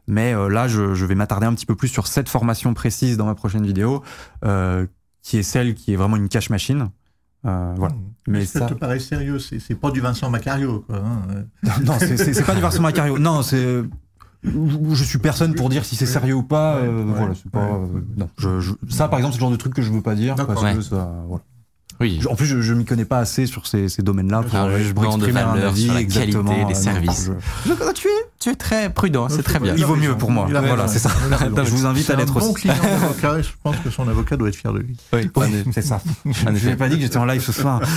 [0.08, 3.16] Mais euh, là, je, je vais m'attarder un petit peu plus sur cette formation précise
[3.18, 4.02] dans ma prochaine vidéo,
[4.46, 4.88] euh,
[5.22, 6.90] qui est celle qui est vraiment une cache machine.
[7.46, 7.94] Euh, voilà.
[8.28, 9.38] Mais ça, ça, te paraît sérieux?
[9.40, 10.98] C'est c'est pas du Vincent Macario, quoi.
[10.98, 11.46] hein.
[11.86, 13.20] non, c'est- pas du Vincent Macario.
[13.20, 13.84] Non, c'est.
[14.44, 16.78] Je suis personne pour dire si c'est sérieux ou pas.
[16.82, 17.60] Ouais, euh, ouais, voilà, c'est pas.
[17.66, 17.90] ouais.
[17.96, 20.02] euh, non, je, je- ça, par exemple, c'est le genre de truc que je veux
[20.02, 20.56] pas dire D'accord.
[20.62, 21.12] parce que ça.
[21.28, 21.44] Voilà.
[22.00, 22.20] Oui.
[22.30, 24.78] En plus, je, je m'y connais pas assez sur ces, ces domaines-là pour, Un pour
[24.78, 26.44] jugement de exprimer un avis sur la exactement.
[26.52, 27.30] qualité euh, des non, services.
[27.66, 29.74] je- Donc, tu, es, tu es très prudent, c'est très bien.
[29.76, 30.48] Il vaut mieux pour moi.
[30.50, 31.10] Voilà, c'est ça.
[31.40, 32.68] Je vous invite à l'être bon aussi.
[32.68, 34.96] je pense que son avocat doit être fier de lui.
[35.14, 35.30] Oui,
[35.74, 36.02] c'est ça.
[36.26, 37.82] Je n'ai pas dit que j'étais en live ce soir.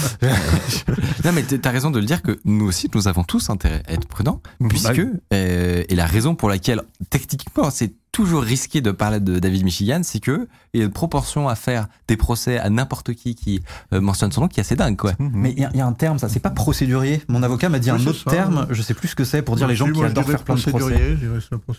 [1.24, 3.92] Non, mais t'as raison de le dire que nous aussi, nous avons tous intérêt à
[3.92, 5.02] être prudents, puisque, Bah
[5.34, 10.00] euh, et la raison pour laquelle, techniquement, c'est toujours risqué de parler de David Michigan,
[10.02, 13.62] c'est que il y a une proportion à faire des procès à n'importe qui qui
[13.92, 15.12] euh, mentionne son nom qui est assez dingue, quoi.
[15.18, 17.22] Mais il y, a- il y a un terme, ça, c'est pas procédurier.
[17.28, 18.30] Mon avocat m'a dit Oui, un autre ça.
[18.30, 20.54] terme, je sais plus ce que c'est pour dire les gens qui adorent faire plein
[20.56, 21.16] de procès.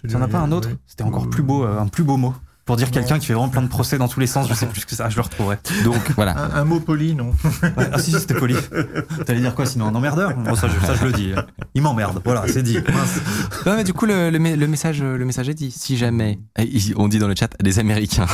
[0.08, 0.78] ça, as pas un autre oui.
[0.88, 2.34] C'était encore Euh, plus beau, euh, un plus beau mot.
[2.71, 4.65] Pour dire quelqu'un qui fait vraiment plein de procès dans tous les sens, je sais
[4.65, 5.57] plus ce que ça, je le retrouverai.
[5.84, 6.38] Donc, voilà.
[6.38, 8.55] Un, un mot poli, non Ouais, ah si, si, c'était poli.
[9.25, 11.34] T'allais dire quoi sinon Un emmerdeur Bon, ça, je, ça, je le dis.
[11.73, 12.77] Il m'emmerde, voilà, c'est dit.
[13.65, 15.69] Non, mais du coup, le, le, me- le message, le message est dit.
[15.69, 16.39] Si jamais,
[16.95, 18.25] on dit dans le chat, des Américains,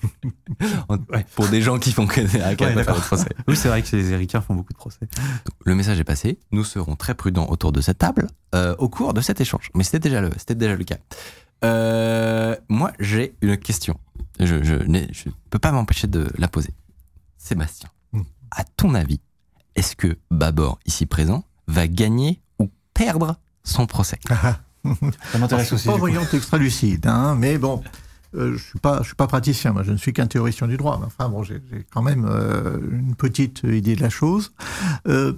[0.88, 0.98] On-
[1.36, 3.28] pour des gens qui font que des à faire des procès.
[3.46, 4.98] Oui, c'est vrai que les Américains font beaucoup de procès.
[5.64, 6.38] Le message est passé.
[6.50, 9.70] Nous serons très prudents autour de cette table euh, au cours de cet échange.
[9.74, 10.96] Mais c'était déjà le, c'était déjà le cas.
[11.64, 13.98] Euh, moi, j'ai une question.
[14.38, 16.74] Je, je peux pas m'empêcher de la poser.
[17.36, 18.22] Sébastien, Hmm.
[18.50, 19.20] à ton avis,
[19.76, 24.18] est-ce que Babor, ici présent, va gagner ou perdre son procès?
[24.28, 25.86] Ça Je m'intéresse suis aussi.
[25.88, 27.82] pas voyant extra lucide, hein, mais bon,
[28.34, 30.76] euh, je suis pas, je suis pas praticien, moi, je ne suis qu'un théoricien du
[30.76, 30.98] droit.
[31.00, 34.52] Mais enfin, bon, j'ai j'ai quand même euh, une petite idée de la chose.
[35.06, 35.34] Euh,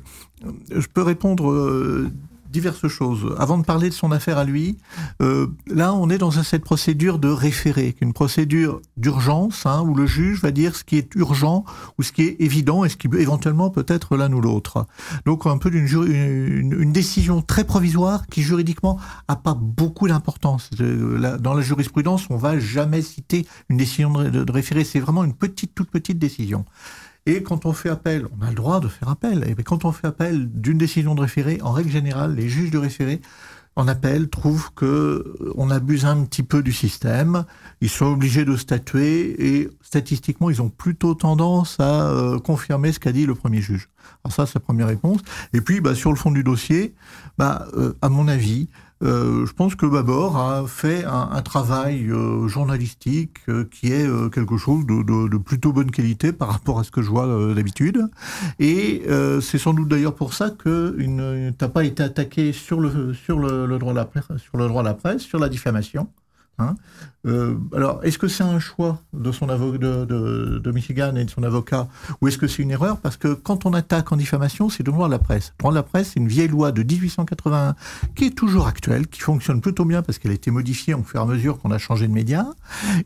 [0.71, 2.11] je peux répondre euh,
[2.53, 3.35] diverses choses.
[3.39, 4.79] Avant de parler de son affaire à lui,
[5.21, 10.07] euh, là, on est dans cette procédure de référé, une procédure d'urgence, hein, où le
[10.07, 11.65] juge va dire ce qui est urgent
[11.99, 14.87] ou ce qui est évident et ce qui éventuellement peut être l'un ou l'autre.
[15.27, 20.69] Donc un peu d'une une, décision très provisoire qui juridiquement a pas beaucoup d'importance.
[20.81, 24.85] Euh, Dans la jurisprudence, on va jamais citer une décision de référé.
[24.85, 26.67] C'est vraiment une petite, toute petite décision.
[27.27, 29.45] Et quand on fait appel, on a le droit de faire appel.
[29.47, 32.79] Et quand on fait appel d'une décision de référé, en règle générale, les juges de
[32.79, 33.21] référé
[33.75, 37.45] en appel trouvent que euh, on abuse un petit peu du système.
[37.81, 43.01] Ils sont obligés de statuer et statistiquement, ils ont plutôt tendance à euh, confirmer ce
[43.01, 43.89] qu'a dit le premier juge.
[44.25, 45.21] Alors ça, c'est la première réponse.
[45.53, 46.95] Et puis, bah, sur le fond du dossier,
[47.39, 48.69] bah, euh, à mon avis,
[49.03, 54.57] euh, je pense que Babor a fait un, travail euh, journalistique euh, qui est quelque
[54.57, 58.09] chose de, de- de plutôt bonne qualité par rapport à ce que je vois d'habitude.
[58.59, 59.03] Et
[59.41, 63.93] c'est sans doute d'ailleurs pour ça que tu n'as pas été attaqué sur le droit
[63.93, 66.09] de la presse, sur le droit de la presse, sur la diffamation.
[66.59, 66.75] Hein
[67.27, 71.43] euh, alors, est-ce que c'est un choix de son avocat de, Michigan et de son
[71.43, 71.89] avocat,
[72.21, 72.99] ou est-ce que c'est une erreur?
[72.99, 75.53] Parce que quand on attaque en diffamation, c'est le droit de la presse.
[75.59, 77.77] Le droit de la presse, c'est une vieille loi de 1881
[78.17, 81.21] qui est toujours actuelle, qui fonctionne plutôt bien parce qu'elle a été modifiée au fur
[81.21, 82.47] et à mesure qu'on a changé de média.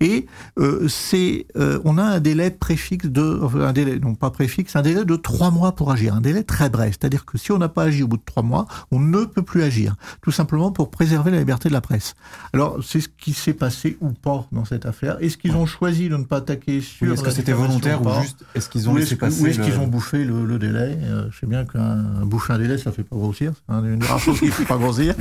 [0.00, 0.26] Et
[0.58, 4.82] euh, c'est, euh, on a un délai préfixe de, un délai, non pas préfixe, un
[4.82, 6.96] délai de trois mois pour agir, un délai très bref.
[6.98, 9.42] C'est-à-dire que si on n'a pas agi au bout de trois mois, on ne peut
[9.42, 12.14] plus agir, tout simplement pour préserver la liberté de la presse.
[12.54, 16.08] Alors, c'est ce qui s'est passé ou pas dans cette affaire Est-ce qu'ils ont choisi
[16.08, 18.92] de ne pas attaquer sur oui, Est-ce que c'était volontaire ou, juste est-ce qu'ils ont
[18.92, 19.64] ou laissé est passer Ou est-ce le...
[19.64, 22.92] qu'ils ont bouffé le, le délai euh, Je sais bien qu'un bouffer un délai, ça
[22.92, 23.52] fait pas grossir.
[23.68, 25.14] C'est une des rares choses qui ne fait pas grossir.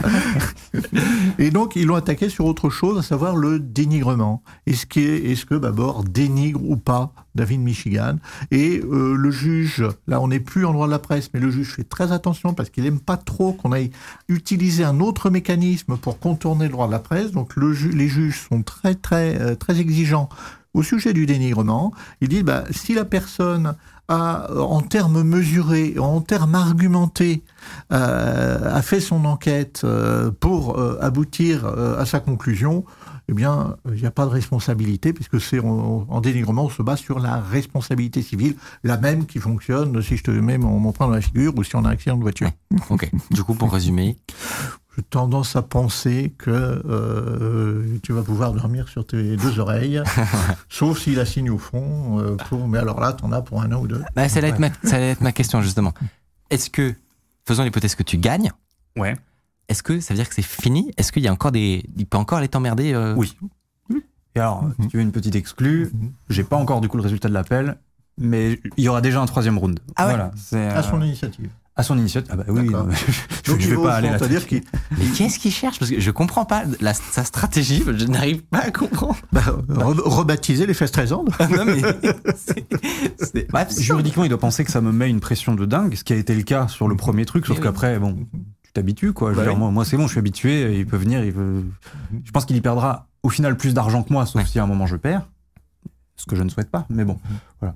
[1.39, 4.43] Et donc, ils l'ont attaqué sur autre chose, à savoir le dénigrement.
[4.65, 8.17] Est-ce que, est-ce que Babor dénigre ou pas David Michigan
[8.51, 11.51] Et euh, le juge, là, on n'est plus en droit de la presse, mais le
[11.51, 13.91] juge fait très attention parce qu'il aime pas trop qu'on aille
[14.27, 17.31] utiliser un autre mécanisme pour contourner le droit de la presse.
[17.31, 20.29] Donc, les juges sont très, très, euh, très exigeants
[20.73, 21.93] au sujet du dénigrement.
[22.21, 23.75] Ils disent, bah, si la personne
[24.07, 27.43] a, en termes mesurés, en termes argumentés,
[27.91, 32.85] euh, a fait son enquête euh, pour euh, aboutir à sa conclusion,
[33.27, 36.83] eh bien, il n'y a pas de responsabilité, puisque c'est en, en, dénigrement, on se
[36.83, 40.91] base sur la responsabilité civile, la même qui fonctionne si je te mets mon, mon
[40.91, 42.51] poing dans la figure ou si on a un accident de voiture.
[42.89, 43.09] Ok.
[43.31, 44.17] Du coup, pour résumer,
[44.95, 50.01] j'ai tendance à penser que euh, tu vas pouvoir dormir sur tes deux oreilles,
[50.69, 52.19] sauf s'il a signe au fond.
[52.19, 54.01] Euh, pour, mais alors là, t'en as pour un an ou deux.
[54.15, 55.93] Bah, ça, allait être ma, ça allait être ma question justement.
[56.49, 56.95] Est-ce que,
[57.45, 58.51] faisons l'hypothèse que tu gagnes,
[58.95, 59.15] ouais.
[59.67, 60.91] est-ce que ça veut dire que c'est fini?
[60.97, 63.15] Est-ce qu'il y a encore des, il peut encore aller t'emmerder euh...
[63.15, 63.35] Oui.
[64.35, 64.83] Et alors, mm -hmm.
[64.83, 66.11] si tu veux une petite exclue, mm -hmm.
[66.29, 67.77] j'ai pas encore du coup le résultat de l'appel,
[68.17, 69.79] mais il y aura déjà un troisième round.
[69.95, 71.49] Ah ouais voilà, c'est À son initiative.
[71.77, 72.31] À son initiative.
[72.31, 74.17] Ah bah oui, non, je, Donc, je vais pas aller là.
[74.27, 74.63] dire qu'il
[74.97, 75.77] Mais qu'est-ce qu'il cherche?
[75.77, 79.17] Parce que je comprends pas la, sa stratégie, je n'arrive pas à comprendre.
[79.33, 81.81] Bah, re rebaptiser les fesses trésors Non mais.
[83.17, 86.05] c'est Bref, juridiquement, il doit penser que ça me met une pression de dingue, ce
[86.05, 88.25] qui a été le cas sur le premier truc, sauf qu'après, bon,
[88.63, 89.33] tu t'habitues quoi.
[89.33, 89.59] Bah dire, oui.
[89.59, 91.61] moi, moi c'est bon, je suis habitué, il peut venir, il peut...
[92.23, 94.47] Je pense qu'il y perdra au final plus d'argent que moi, sauf Ouais.
[94.47, 95.27] si à un moment je perds.
[96.15, 97.19] Ce que je ne souhaite pas, mais bon,
[97.59, 97.75] voilà.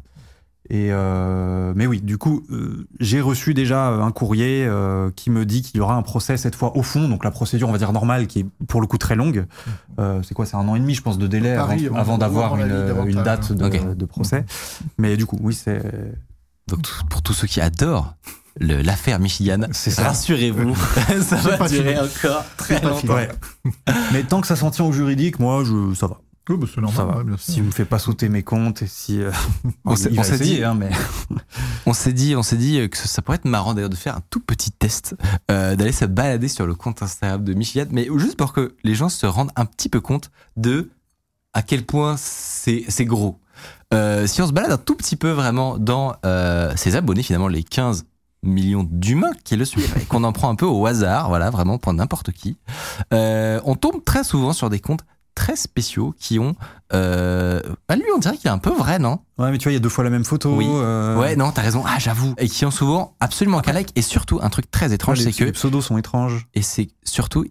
[0.71, 5.43] Et euh, mais oui, du coup, euh, j'ai reçu déjà un courrier euh, qui me
[5.43, 7.79] dit qu'il y aura un procès cette fois au fond, donc la procédure, on va
[7.79, 9.47] dire normale, qui est pour le coup très longue.
[9.99, 12.55] Euh, c'est quoi C'est un an et demi, je pense, de délai Paris, avant, d'avoir
[12.55, 13.95] une, date de, Ok.
[13.97, 14.45] de procès.
[14.99, 15.81] Mais du coup, oui, c'est
[16.67, 18.13] Donc pour tous ceux qui adorent
[18.59, 20.03] l'affaire Michigan, C'est ça.
[20.03, 20.75] rassurez-vous,
[21.21, 22.07] ça va pas durer fini.
[22.25, 23.15] encore très longtemps.
[23.15, 23.29] Ouais.
[24.13, 26.19] Mais tant que ça s'en tient au juridique, moi, je, ça va.
[26.49, 26.97] Oui, bah, c'est normal.
[26.97, 27.17] Ça va.
[27.17, 27.53] ouais, bien sûr.
[27.53, 29.21] Si me fait pas sauter mes comptes et si.
[29.21, 29.31] euh,
[29.85, 30.89] On s'est- il on s'est dit- hein, mais.
[31.85, 34.21] On s'est dit, on s'est dit que ça pourrait être marrant d'ailleurs de faire un
[34.29, 35.15] tout petit test,
[35.49, 38.93] euh, d'aller se balader sur le compte Instagram de Michigan, mais juste pour que les
[38.93, 40.91] gens se rendent un petit peu compte de
[41.53, 43.39] à quel point c'est gros.
[43.93, 47.47] Euh, si on se balade un tout petit peu vraiment dans euh, ses abonnés, finalement
[47.47, 48.05] les 15
[48.43, 51.79] millions d'humains qui le suivent, et qu'on en prend un peu au hasard, voilà, vraiment
[51.79, 52.57] pour n'importe qui,
[53.13, 55.01] euh, on tombe très souvent sur des comptes
[55.39, 56.53] très spéciaux qui ont...
[56.93, 59.19] Euh, bah lui, on dirait qu'il est un peu vrai, non?
[59.37, 60.53] Ouais, mais tu vois, il y a deux fois la même photo.
[60.53, 60.67] Oui.
[60.69, 61.81] euh, Ouais, non, t'as raison.
[61.87, 62.33] Ah, j'avoue.
[62.37, 63.91] Et qui ont souvent absolument qu'un like.
[63.95, 66.45] Et surtout, un truc très étrange, c'est que, les pseudos sont étranges.
[66.53, 67.45] et c'est surtout,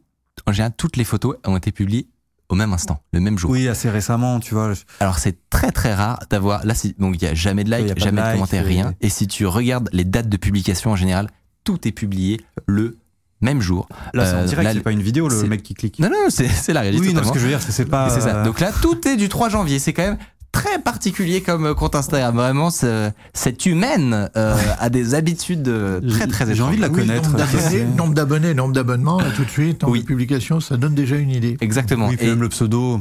[0.46, 2.08] en général, toutes les photos ont été publiées
[2.50, 3.50] au même instant, le même jour.
[3.50, 4.72] Oui, assez récemment, tu vois.
[5.00, 8.20] Alors, c'est très très rare d'avoir, là, donc il y a jamais de like, jamais
[8.20, 8.94] de, like, commentaire, et- rien.
[9.00, 11.28] Et si tu regardes les dates de publication en général,
[11.64, 12.98] tout est publié le
[13.40, 13.88] même jour.
[14.14, 15.98] Là, c'est en Euh, direct, c'est pas une vidéo, le mec qui clique.
[16.00, 17.06] Non, non, c'est c'est la réalité.
[17.06, 18.10] oui, non, ce que je veux dire, c'est c'est pas.
[18.10, 18.36] C'est ça.
[18.38, 19.78] euh, Donc là, tout est du 3 janvier.
[19.78, 20.18] C'est quand même
[20.50, 22.34] très particulier comme compte Instagram.
[22.34, 25.70] Vraiment, ce- cette humaine euh, a des habitudes
[26.08, 27.30] très très J'ai envie de la Oui, connaître.
[27.30, 30.02] Nombre d'abonnés, nombre d'abonnés, nombre d'abonnements, là, tout de suite, en Oui.
[30.02, 31.56] publication, ça donne déjà une idée.
[31.60, 32.08] Exactement.
[32.08, 33.00] Oui, puis et, même le pseudo.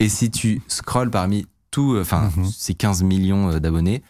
[0.00, 2.44] Et si tu scrolles parmi tous, enfin, Mhm.
[2.54, 4.02] ces 15 millions euh, d'abonnés,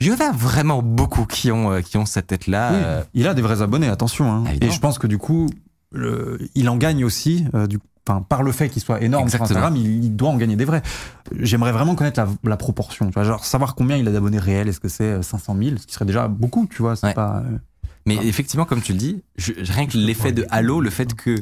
[0.00, 2.70] il y en a vraiment beaucoup qui ont, euh, qui ont cette tête-là.
[2.72, 4.30] Oui, euh, il a des vrais abonnés, attention.
[4.32, 4.44] hein.
[4.46, 4.52] Ah.
[4.60, 5.48] Et je pense que du coup,
[5.92, 9.46] le- il en gagne aussi, euh, du, enfin, par le fait qu'il soit énorme Exactement.
[9.48, 10.82] sur Instagram, il, il doit en gagner des vrais.
[11.38, 14.68] J'aimerais vraiment connaître la, la proportion, tu vois, genre savoir combien il a d'abonnés réels.
[14.68, 16.96] Est-ce que c'est euh, 500 000, ce qui serait déjà beaucoup, tu vois.
[16.96, 17.14] C'est Ouais.
[17.14, 17.42] pas.
[17.46, 17.58] euh,
[18.06, 21.34] Mais effectivement, comme tu le dis, je- rien que l'effet de halo, le fait que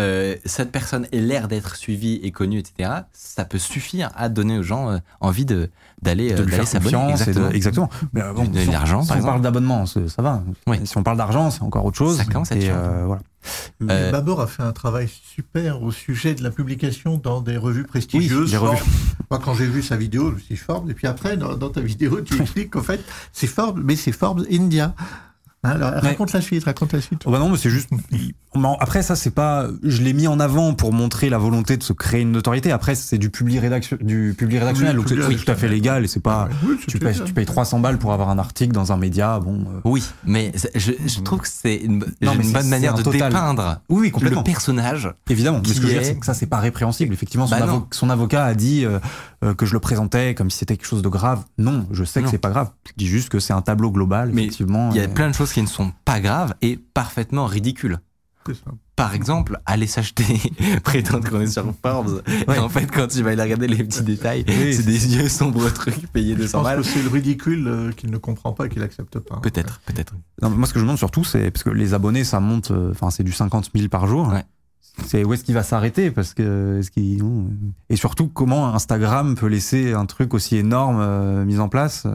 [0.00, 4.58] euh, cette personne ait l'air d'être suivie et connue, etc., ça peut suffire à donner
[4.58, 5.70] aux gens euh, envie de
[6.02, 6.96] d'aller de euh, lui d'aller faire s'abonner.
[7.12, 7.28] confiance.
[7.28, 7.88] et de- Exactement.
[7.88, 8.08] exactement.
[8.12, 9.30] Mais euh, bon, De si on- l'argent, si on exemple.
[9.32, 10.42] parle d'abonnement, ça va.
[10.66, 10.78] Oui.
[10.84, 12.16] Si on parle d'argent, c'est encore autre chose.
[12.16, 13.22] Ça commence à être euh, voilà.
[13.78, 17.56] Mais Euh, Babor a fait un travail super au sujet de la publication dans des
[17.58, 18.54] revues prestigieuses.
[19.30, 20.90] Moi, quand j'ai vu sa vidéo, je me suis dit Forbes.
[20.90, 23.00] Et puis après, dans, dans ta vidéo, tu expliques qu'en fait,
[23.32, 24.94] c'est Forbes, mais c'est Forbes India.
[25.64, 27.22] Hein, alors, raconte la suite, raconte la suite.
[27.24, 27.88] Oh bah non, mais c'est juste.
[28.80, 29.66] Après, ça, c'est pas.
[29.82, 32.70] Je l'ai mis en avant pour montrer la volonté de se créer une notoriété.
[32.70, 33.96] Après, c'est du public, rédaction...
[34.00, 36.48] du public rédactionnel, Oui, donc c'est tout à fait légal et c'est pas.
[36.64, 39.40] Oui, c'est Tu payes, tu payes 300 balles pour avoir un article dans un média.
[39.40, 39.60] Bon.
[39.62, 43.02] euh, Oui, mais je, je trouve que c'est une, Non, une bonne manière un de
[43.02, 43.32] total.
[43.32, 44.40] dépeindre Oui, oui, complètement.
[44.40, 45.12] le personnage.
[45.28, 45.60] Évidemment.
[45.66, 47.12] Mais ce que je veux est- dire, c'est que ça, c'est pas répréhensible.
[47.12, 47.86] Effectivement, son, Bah avo- non.
[47.90, 48.98] son avocat a dit euh,
[49.44, 51.42] euh, que je le présentais comme si c'était quelque chose de grave.
[51.58, 52.26] Non, je sais Non.
[52.26, 52.70] que c'est pas grave.
[52.86, 54.30] Je dis juste que c'est un tableau global.
[54.32, 54.90] Mais effectivement.
[54.92, 57.98] Il y a plein de choses qui ne sont pas graves et parfaitement ridicules.
[58.46, 58.72] C'est ça.
[58.96, 60.24] Par exemple, aller s'acheter,
[60.84, 62.56] prétendre qu'on est sur Forbes, Ouais.
[62.56, 65.16] et en fait, quand tu vas aller regarder les petits détails, Oui, c'est c'est- des
[65.16, 66.84] yeux sombres trucs payés Je 200 pense que balles.
[66.84, 69.36] c'est le ridicule euh, qu'il ne comprend pas et qu'il n'accepte pas.
[69.40, 70.14] Peut-être, peut-être.
[70.42, 72.72] Non, mais moi, ce que je demande surtout, c'est parce que les abonnés, ça monte.
[72.72, 74.28] euh, Enfin, c'est du 50 000 par jour.
[74.28, 74.42] Ouais.
[75.06, 77.42] C'est où est-ce qu'il va s'arrêter parce que est-ce qu'il- euh,
[77.90, 82.04] et surtout comment Instagram peut laisser un truc aussi énorme euh, mis en place.
[82.06, 82.12] euh,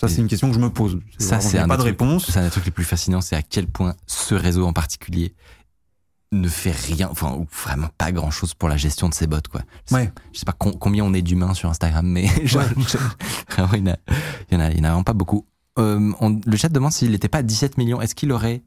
[0.00, 1.00] ça, c'est une question que je me pose.
[1.18, 2.30] Ça, c'est pas de réponse.
[2.30, 5.34] C'est un des trucs les plus fascinants, c'est à quel point ce réseau en particulier
[6.32, 9.36] ne fait rien, enfin, ou vraiment pas grand chose pour la gestion de ses bots,
[9.50, 9.60] quoi.
[9.86, 10.12] Je sais- Ouais.
[10.32, 13.86] Je sais pas com- combien on est d'humains sur Instagram, mais je- je- vraiment, il
[13.86, 13.96] y en a,
[14.50, 15.46] il y en a, il y en a vraiment pas beaucoup.
[15.78, 18.62] Euh, on- le chat demande s'il n'était pas à 17 millions, est-ce qu'il aurait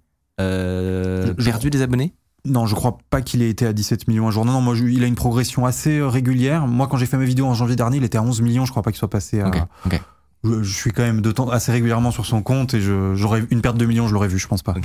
[1.46, 2.14] perdu des abonnés?
[2.46, 4.46] Non, je crois pas qu'il ait été à 17 millions un jour.
[4.46, 6.66] Non, non, moi, je- il a une progression assez euh, régulière.
[6.68, 8.66] Moi, quand j'ai fait mes vidéos en janvier dernier, il était à 11 millions.
[8.66, 9.48] Je crois pas qu'il soit passé à.
[9.50, 10.02] Ok, ok.
[10.44, 13.62] Je, je suis quand même de temps assez régulièrement sur son compte et j'aurais une
[13.62, 14.76] perte de millions, je l'aurais vu, je pense pas.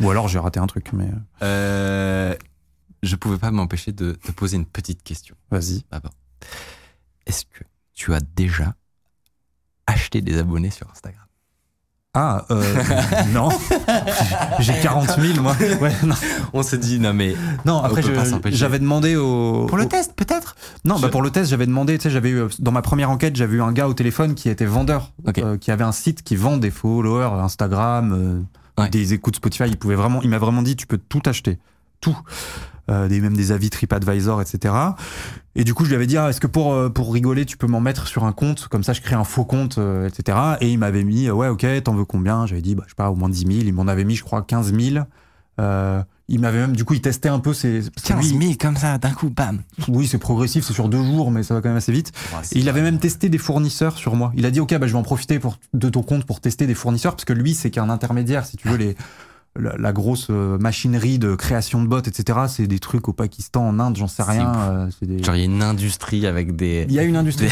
[0.00, 1.08] Ou alors j'ai raté un truc, mais
[1.42, 2.34] euh, Euh,
[3.02, 5.34] je pouvais pas m'empêcher de te poser une petite question.
[5.50, 5.84] vas-y.
[5.90, 6.12] D'abord,
[7.26, 8.74] est-ce que tu as déjà
[9.86, 11.26] acheté des abonnés sur Instagram?
[12.14, 12.62] Ah, euh,
[13.32, 13.48] non.
[14.60, 15.56] J'ai 40 000, moi.
[15.80, 16.14] Ouais, non.
[16.52, 18.02] On s'est dit non mais Non, après,
[18.52, 19.66] j'avais demandé au.
[19.66, 20.54] pour le au- test peut-être?
[20.84, 23.34] Non, bah pour le test, j'avais demandé, tu sais, j'avais eu, dans ma première enquête,
[23.34, 26.36] j'avais eu un gars au téléphone qui était vendeur, euh, qui avait un site qui
[26.36, 28.40] vend des followers Instagram, euh,
[28.80, 28.88] Ouais.
[28.90, 29.64] des écoutes Spotify.
[29.68, 31.58] Il pouvait vraiment, il m'a vraiment dit, tu peux tout acheter.
[32.00, 32.16] Tout.
[32.90, 34.74] Euh, des, même des avis TripAdvisor, etc.
[35.56, 37.56] Et du coup, je lui avais dit, ah, est-ce que pour, euh, pour rigoler, tu
[37.56, 38.68] peux m'en mettre sur un compte?
[38.68, 40.36] Comme ça, je crée un faux compte, euh, etc.
[40.60, 42.44] Et il m'avait mis, ouais, ok, t'en veux combien?
[42.44, 43.50] J'avais dit, bah, je sais pas, au moins 10 000.
[43.66, 45.02] Il m'en avait mis, je crois, 15 000.
[45.60, 47.80] Euh, il m'avait même, du coup, il testait un peu ses.
[47.90, 49.60] parce que 15 lui- 000 comme ça d'un coup, bam.
[49.88, 52.12] oui, c'est progressif, c'est sur deux jours, mais ça va quand même assez vite.
[52.52, 54.30] Et il avait même testé des fournisseurs sur moi.
[54.36, 56.66] Il a dit, OK, bah, je vais en profiter pour, de ton compte pour tester
[56.66, 58.94] des fournisseurs, parce que lui, c'est qu'un intermédiaire, si tu veux, les,
[59.58, 63.68] la, la grosse euh, machinerie de création de bots, etc., c'est des trucs au Pakistan,
[63.68, 64.52] en Inde, j'en sais rien.
[64.56, 67.46] euh, des- Genre il y a une industrie avec des Il y a une industrie.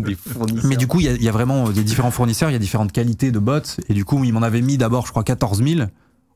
[0.00, 0.66] des, fournisseurs.
[0.68, 2.56] Mais du coup, il y, a, il y a vraiment des différents fournisseurs, il y
[2.56, 3.60] a différentes qualités de bots.
[3.88, 5.88] Et du coup, il m'en avait mis d'abord, je crois, 14 000.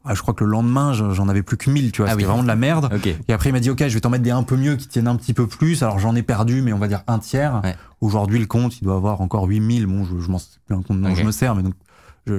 [0.06, 2.06] Ah, je crois que le lendemain, je- j'en avais plus que 1000, tu vois.
[2.08, 2.26] Ah C'était oui.
[2.26, 2.88] vraiment de la merde.
[2.94, 3.06] Ok.
[3.28, 4.88] Et après, il m'a dit, OK, je vais t'en mettre des un peu mieux qui
[4.88, 5.82] tiennent un petit peu plus.
[5.82, 7.60] Alors, j'en ai perdu, mais on va dire un tiers.
[7.62, 7.76] Ouais.
[8.00, 9.84] Aujourd'hui, le compte, il doit avoir encore 8000.
[9.84, 11.74] Bon, je, je m'en sais plus un compte dont je me sers, mais donc,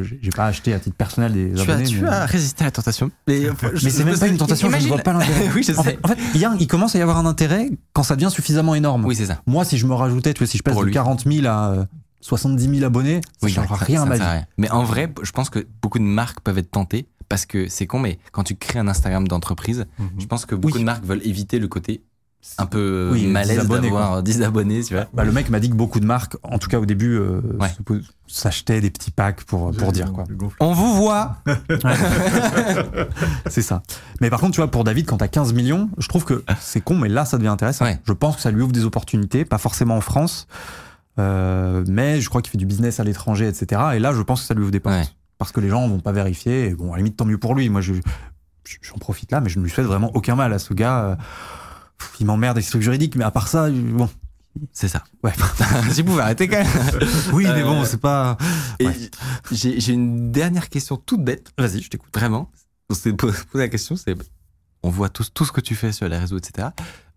[0.04, 1.90] je j'ai pas acheté à titre personnel des Tu as, abonnés.
[1.90, 3.12] tu mais as résisté à la tentation.
[3.28, 3.42] Mais,
[3.84, 5.50] mais c'est même pas une tentation, je ne vois pas l'intérêt.
[5.56, 7.26] oui, je En fait, en fait, il, y a- il commence à y avoir un
[7.26, 9.06] intérêt quand ça devient suffisamment énorme.
[9.06, 9.42] oui, c'est ça.
[9.48, 10.94] Moi, si je me rajoutais, tu vois, si je passe Pour de lui.
[10.94, 11.86] 40 000 à euh,
[12.22, 14.22] 70 000 abonnés, ça Oui, changera rien à ma vie.
[14.24, 14.46] rien.
[14.58, 17.88] Mais en vrai, je pense que beaucoup de marques peuvent être tentées parce que c'est
[17.88, 19.86] con, mais quand tu crées un Instagram d'entreprise,
[20.20, 20.82] je pense que beaucoup Oui.
[20.82, 22.02] de marques veulent éviter le côté
[22.58, 25.06] un peu Oui, malaise 10 abonnés, d'avoir 10 abonnés, tu vois.
[25.14, 27.42] Bah, le mec m'a dit que beaucoup de marques, en tout cas au début, euh,
[27.60, 27.70] Ouais.
[28.28, 30.24] s'achetaient des petits packs pour, pour dire quoi.
[30.60, 31.38] On vous voit
[33.50, 33.84] C'est ça.
[34.22, 36.82] Mais par contre, tu vois, pour David, quand t'as 15 millions, je trouve que c'est
[36.82, 37.86] con, mais là, ça devient intéressant.
[37.86, 38.00] Ouais.
[38.06, 40.48] Je pense que ça lui ouvre des opportunités, pas forcément en France,
[41.20, 43.82] euh, mais je crois qu'il fait du business à l'étranger, etc.
[43.96, 44.96] Et là, je pense que ça lui ouvre des portes.
[44.96, 45.06] Ouais.
[45.38, 46.68] Parce que les gens vont pas vérifier.
[46.68, 47.68] Et bon, à la limite, tant mieux pour lui.
[47.70, 50.60] Moi, je, je- j'en profite là, mais je ne lui souhaite vraiment aucun mal à
[50.60, 51.00] ce gars.
[51.04, 51.16] euh,
[52.02, 54.10] pff, il m'emmerde avec ces trucs juridiques, mais à part ça, euh, bon.
[54.74, 55.04] C'est ça.
[55.24, 55.32] Ouais.
[55.96, 56.68] vous pouvez arrêter quand même.
[57.34, 58.38] oui, mais bon, Euh, c'est pas.
[58.82, 58.94] Ouais.
[59.52, 61.52] j'ai une dernière question toute bête.
[61.58, 62.10] Vas-y, je t'écoute.
[62.14, 62.52] Vraiment.
[62.90, 64.16] On s'est posé la question, c'est
[64.84, 66.70] on voit tout, tout ce que tu fais sur les réseaux, etc.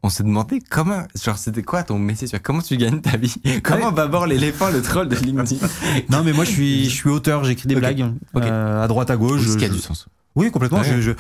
[0.02, 3.16] On s'est demandé comment, genre, c'était quoi ton métier, tu vois, comment tu gagnes ta
[3.16, 3.34] vie?
[3.64, 5.66] Comment va bord l'éléphant, le troll de LinkedIn?
[6.10, 8.42] Non, mais moi, je suis, je suis auteur, j'écris des blagues Ok.
[8.44, 9.46] euh, à droite, à gauche.
[9.48, 10.06] Ce qui a du sens.
[10.36, 10.80] Oui, complètement.
[10.80, 10.92] Ouais.
[10.96, 11.10] Je, je,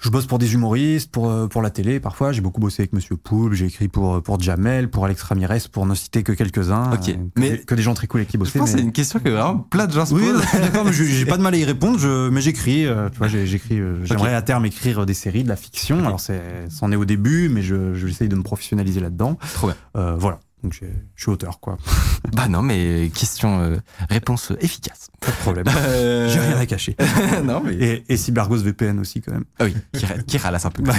[0.00, 2.30] je bosse pour des humoristes, pour, euh, pour la télé parfois.
[2.32, 5.86] J'ai beaucoup bossé avec Monsieur Poulpe, j'ai écrit pour, pour Jamel, pour Alex Ramirez, pour
[5.86, 6.92] ne citer que quelques-uns.
[6.92, 7.08] Ok.
[7.08, 8.58] euh, que, Mais- que des gens très cool avec qui Je bosser.
[8.60, 10.42] pense que mais- c'est une question que vraiment plein de gens se Oui, posent.
[10.42, 12.86] je suis d'accord, mais je- j'ai pas de mal à y répondre, je, mais j'écris.
[12.86, 13.80] euh, tu vois, j'écris.
[13.80, 15.98] euh, J'aimerais à terme écrire des séries, de la fiction.
[15.98, 16.06] Ok.
[16.06, 19.36] Alors, c'est, c'en est au début, mais je, je j'essaye de me professionnaliser là-dedans.
[19.54, 19.76] Trop bien.
[19.96, 20.38] Euh, voilà.
[20.64, 21.76] Donc je suis auteur, quoi.
[22.34, 23.76] Bah non, mais question, euh,
[24.10, 25.08] réponse efficace.
[25.20, 25.64] Pas de problème.
[25.68, 26.96] Euh, J'ai rien à cacher.
[27.44, 27.74] non, mais.
[27.74, 29.44] Et, et Cyberghost VPN aussi, quand même.
[29.60, 30.82] Ah oui, qui, ra- qui ralasse un peu.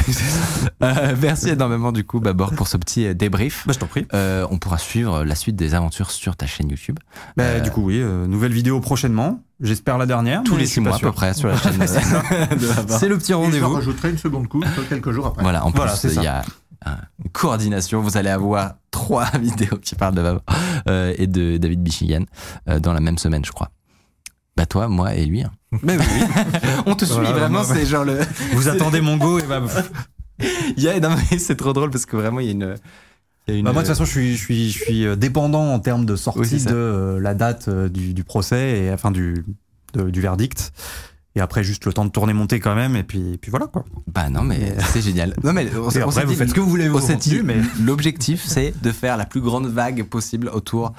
[0.82, 3.64] Euh, merci énormément, du coup, Babor, pour ce petit euh, débrief.
[3.68, 4.08] Bah, je t'en prie.
[4.14, 6.98] Euh, on pourra suivre la suite des aventures sur ta chaîne YouTube.
[7.36, 9.42] Bah, Euh, Du coup, oui, euh, nouvelle vidéo prochainement.
[9.60, 10.42] J'espère la dernière.
[10.44, 11.86] Tous les je six mois à peu près sur la chaîne.
[12.88, 13.74] C'est le petit rendez-vous.
[13.74, 15.44] rajouterai une seconde couche quelques jours après.
[15.44, 16.44] Voilà, en Voilà, plus, c'est il y a
[16.86, 18.02] une coordination.
[18.02, 20.42] Vous allez avoir trois vidéos qui parlent de Babor
[20.88, 22.24] euh, et de David Bichigan
[22.68, 23.72] euh, dans la même semaine, je crois.
[24.58, 25.42] Bah toi, moi et lui.
[25.44, 25.52] hein.
[25.84, 26.42] Mais oui, oui.
[26.86, 28.20] On te suit Voilà, vraiment, c'est genre le.
[28.54, 29.62] Vous attendez mon go et bah,
[30.78, 32.76] Il y a, non, mais c'est trop drôle parce que vraiment il y a une.
[33.48, 35.06] il y a une- Bah, moi, de toute façon, je suis, je suis, je suis
[35.06, 38.80] euh, dépendant en termes de sortie Oui, de euh, la date euh, du, du procès
[38.80, 39.46] et enfin du,
[39.94, 40.72] de- du verdict.
[41.36, 42.96] Et après, juste le temps de tourner, monter quand même.
[42.96, 43.86] Et puis, et puis voilà quoi.
[44.12, 45.36] Bah non, mais c'est génial.
[45.44, 47.58] Non, mais on, on après, vous dit- faites ce que vous voulez, vous, dit, mais
[47.84, 50.94] l'objectif c'est de faire la plus grande vague possible autour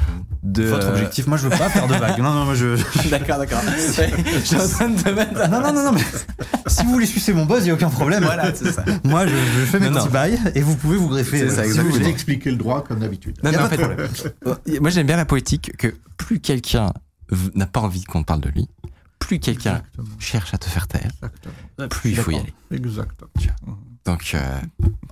[0.44, 0.64] de.
[0.64, 2.18] votre objectif, moi, je veux pas faire de vagues.
[2.20, 2.76] Non, non, moi, je.
[3.10, 3.60] D'accord, d'accord.
[3.66, 5.48] Je suis en train de te mettre.
[5.50, 6.04] Non, non, non, non, mais
[6.68, 8.22] si vous voulez sucer mon buzz, il n'y a aucun problème.
[8.22, 8.84] Voilà, c'est ça.
[9.04, 10.12] Moi, je, je fais mes Non, petits non.
[10.12, 11.38] bails et vous pouvez vous greffer.
[11.38, 12.06] C'est euh, ça, si Si vous voulez.
[12.08, 13.36] expliquez le droit comme d'habitude.
[13.42, 16.38] Non, Y non, en pas de fait, euh, moi j'aime bien la poétique que plus
[16.40, 16.92] quelqu'un
[17.56, 18.68] n'a pas envie qu'on parle de lui,
[19.20, 19.83] plus quelqu'un
[20.18, 21.88] cherche à te faire taire, Exactement.
[21.88, 22.52] plus il faut y aller.
[22.72, 23.30] Exactement.
[24.04, 24.40] Donc, euh,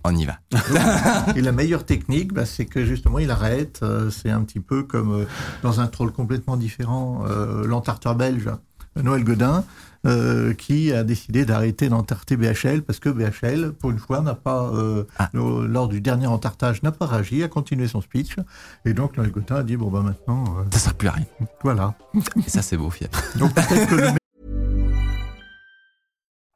[0.03, 0.39] on y va.
[1.37, 3.81] Et la meilleure technique, bah, c'est que justement, il arrête.
[3.83, 5.25] euh, c'est un petit peu comme euh,
[5.63, 7.23] dans un troll complètement différent,
[7.65, 8.51] l'entarteur belge,
[8.97, 9.63] Noël Godin,
[10.09, 14.71] euh, qui a décidé d'arrêter d'entarter BHL parce que BHL, pour une fois, n'a pas,
[14.75, 15.29] euh, Ah.
[15.33, 18.37] le- lors du dernier entartage, n'a pas réagi, a continué son speech.
[18.85, 21.27] Et donc, Noël Godin a dit, bon, bah maintenant, euh, Ça sert plus à rien.
[21.63, 21.95] voilà.
[22.37, 23.09] Et ça, c'est beau, fier.
[23.37, 24.09] Donc, peut-être que le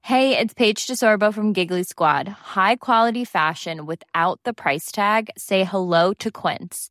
[0.05, 2.29] Hey, it's Paige DeSorbo from Giggly Squad.
[2.57, 5.31] High quality fashion without the price tag.
[5.37, 6.91] Say hello to Quince.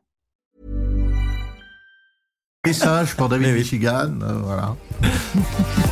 [2.67, 3.55] Message pour David.
[3.55, 4.75] Michigan, euh, voilà.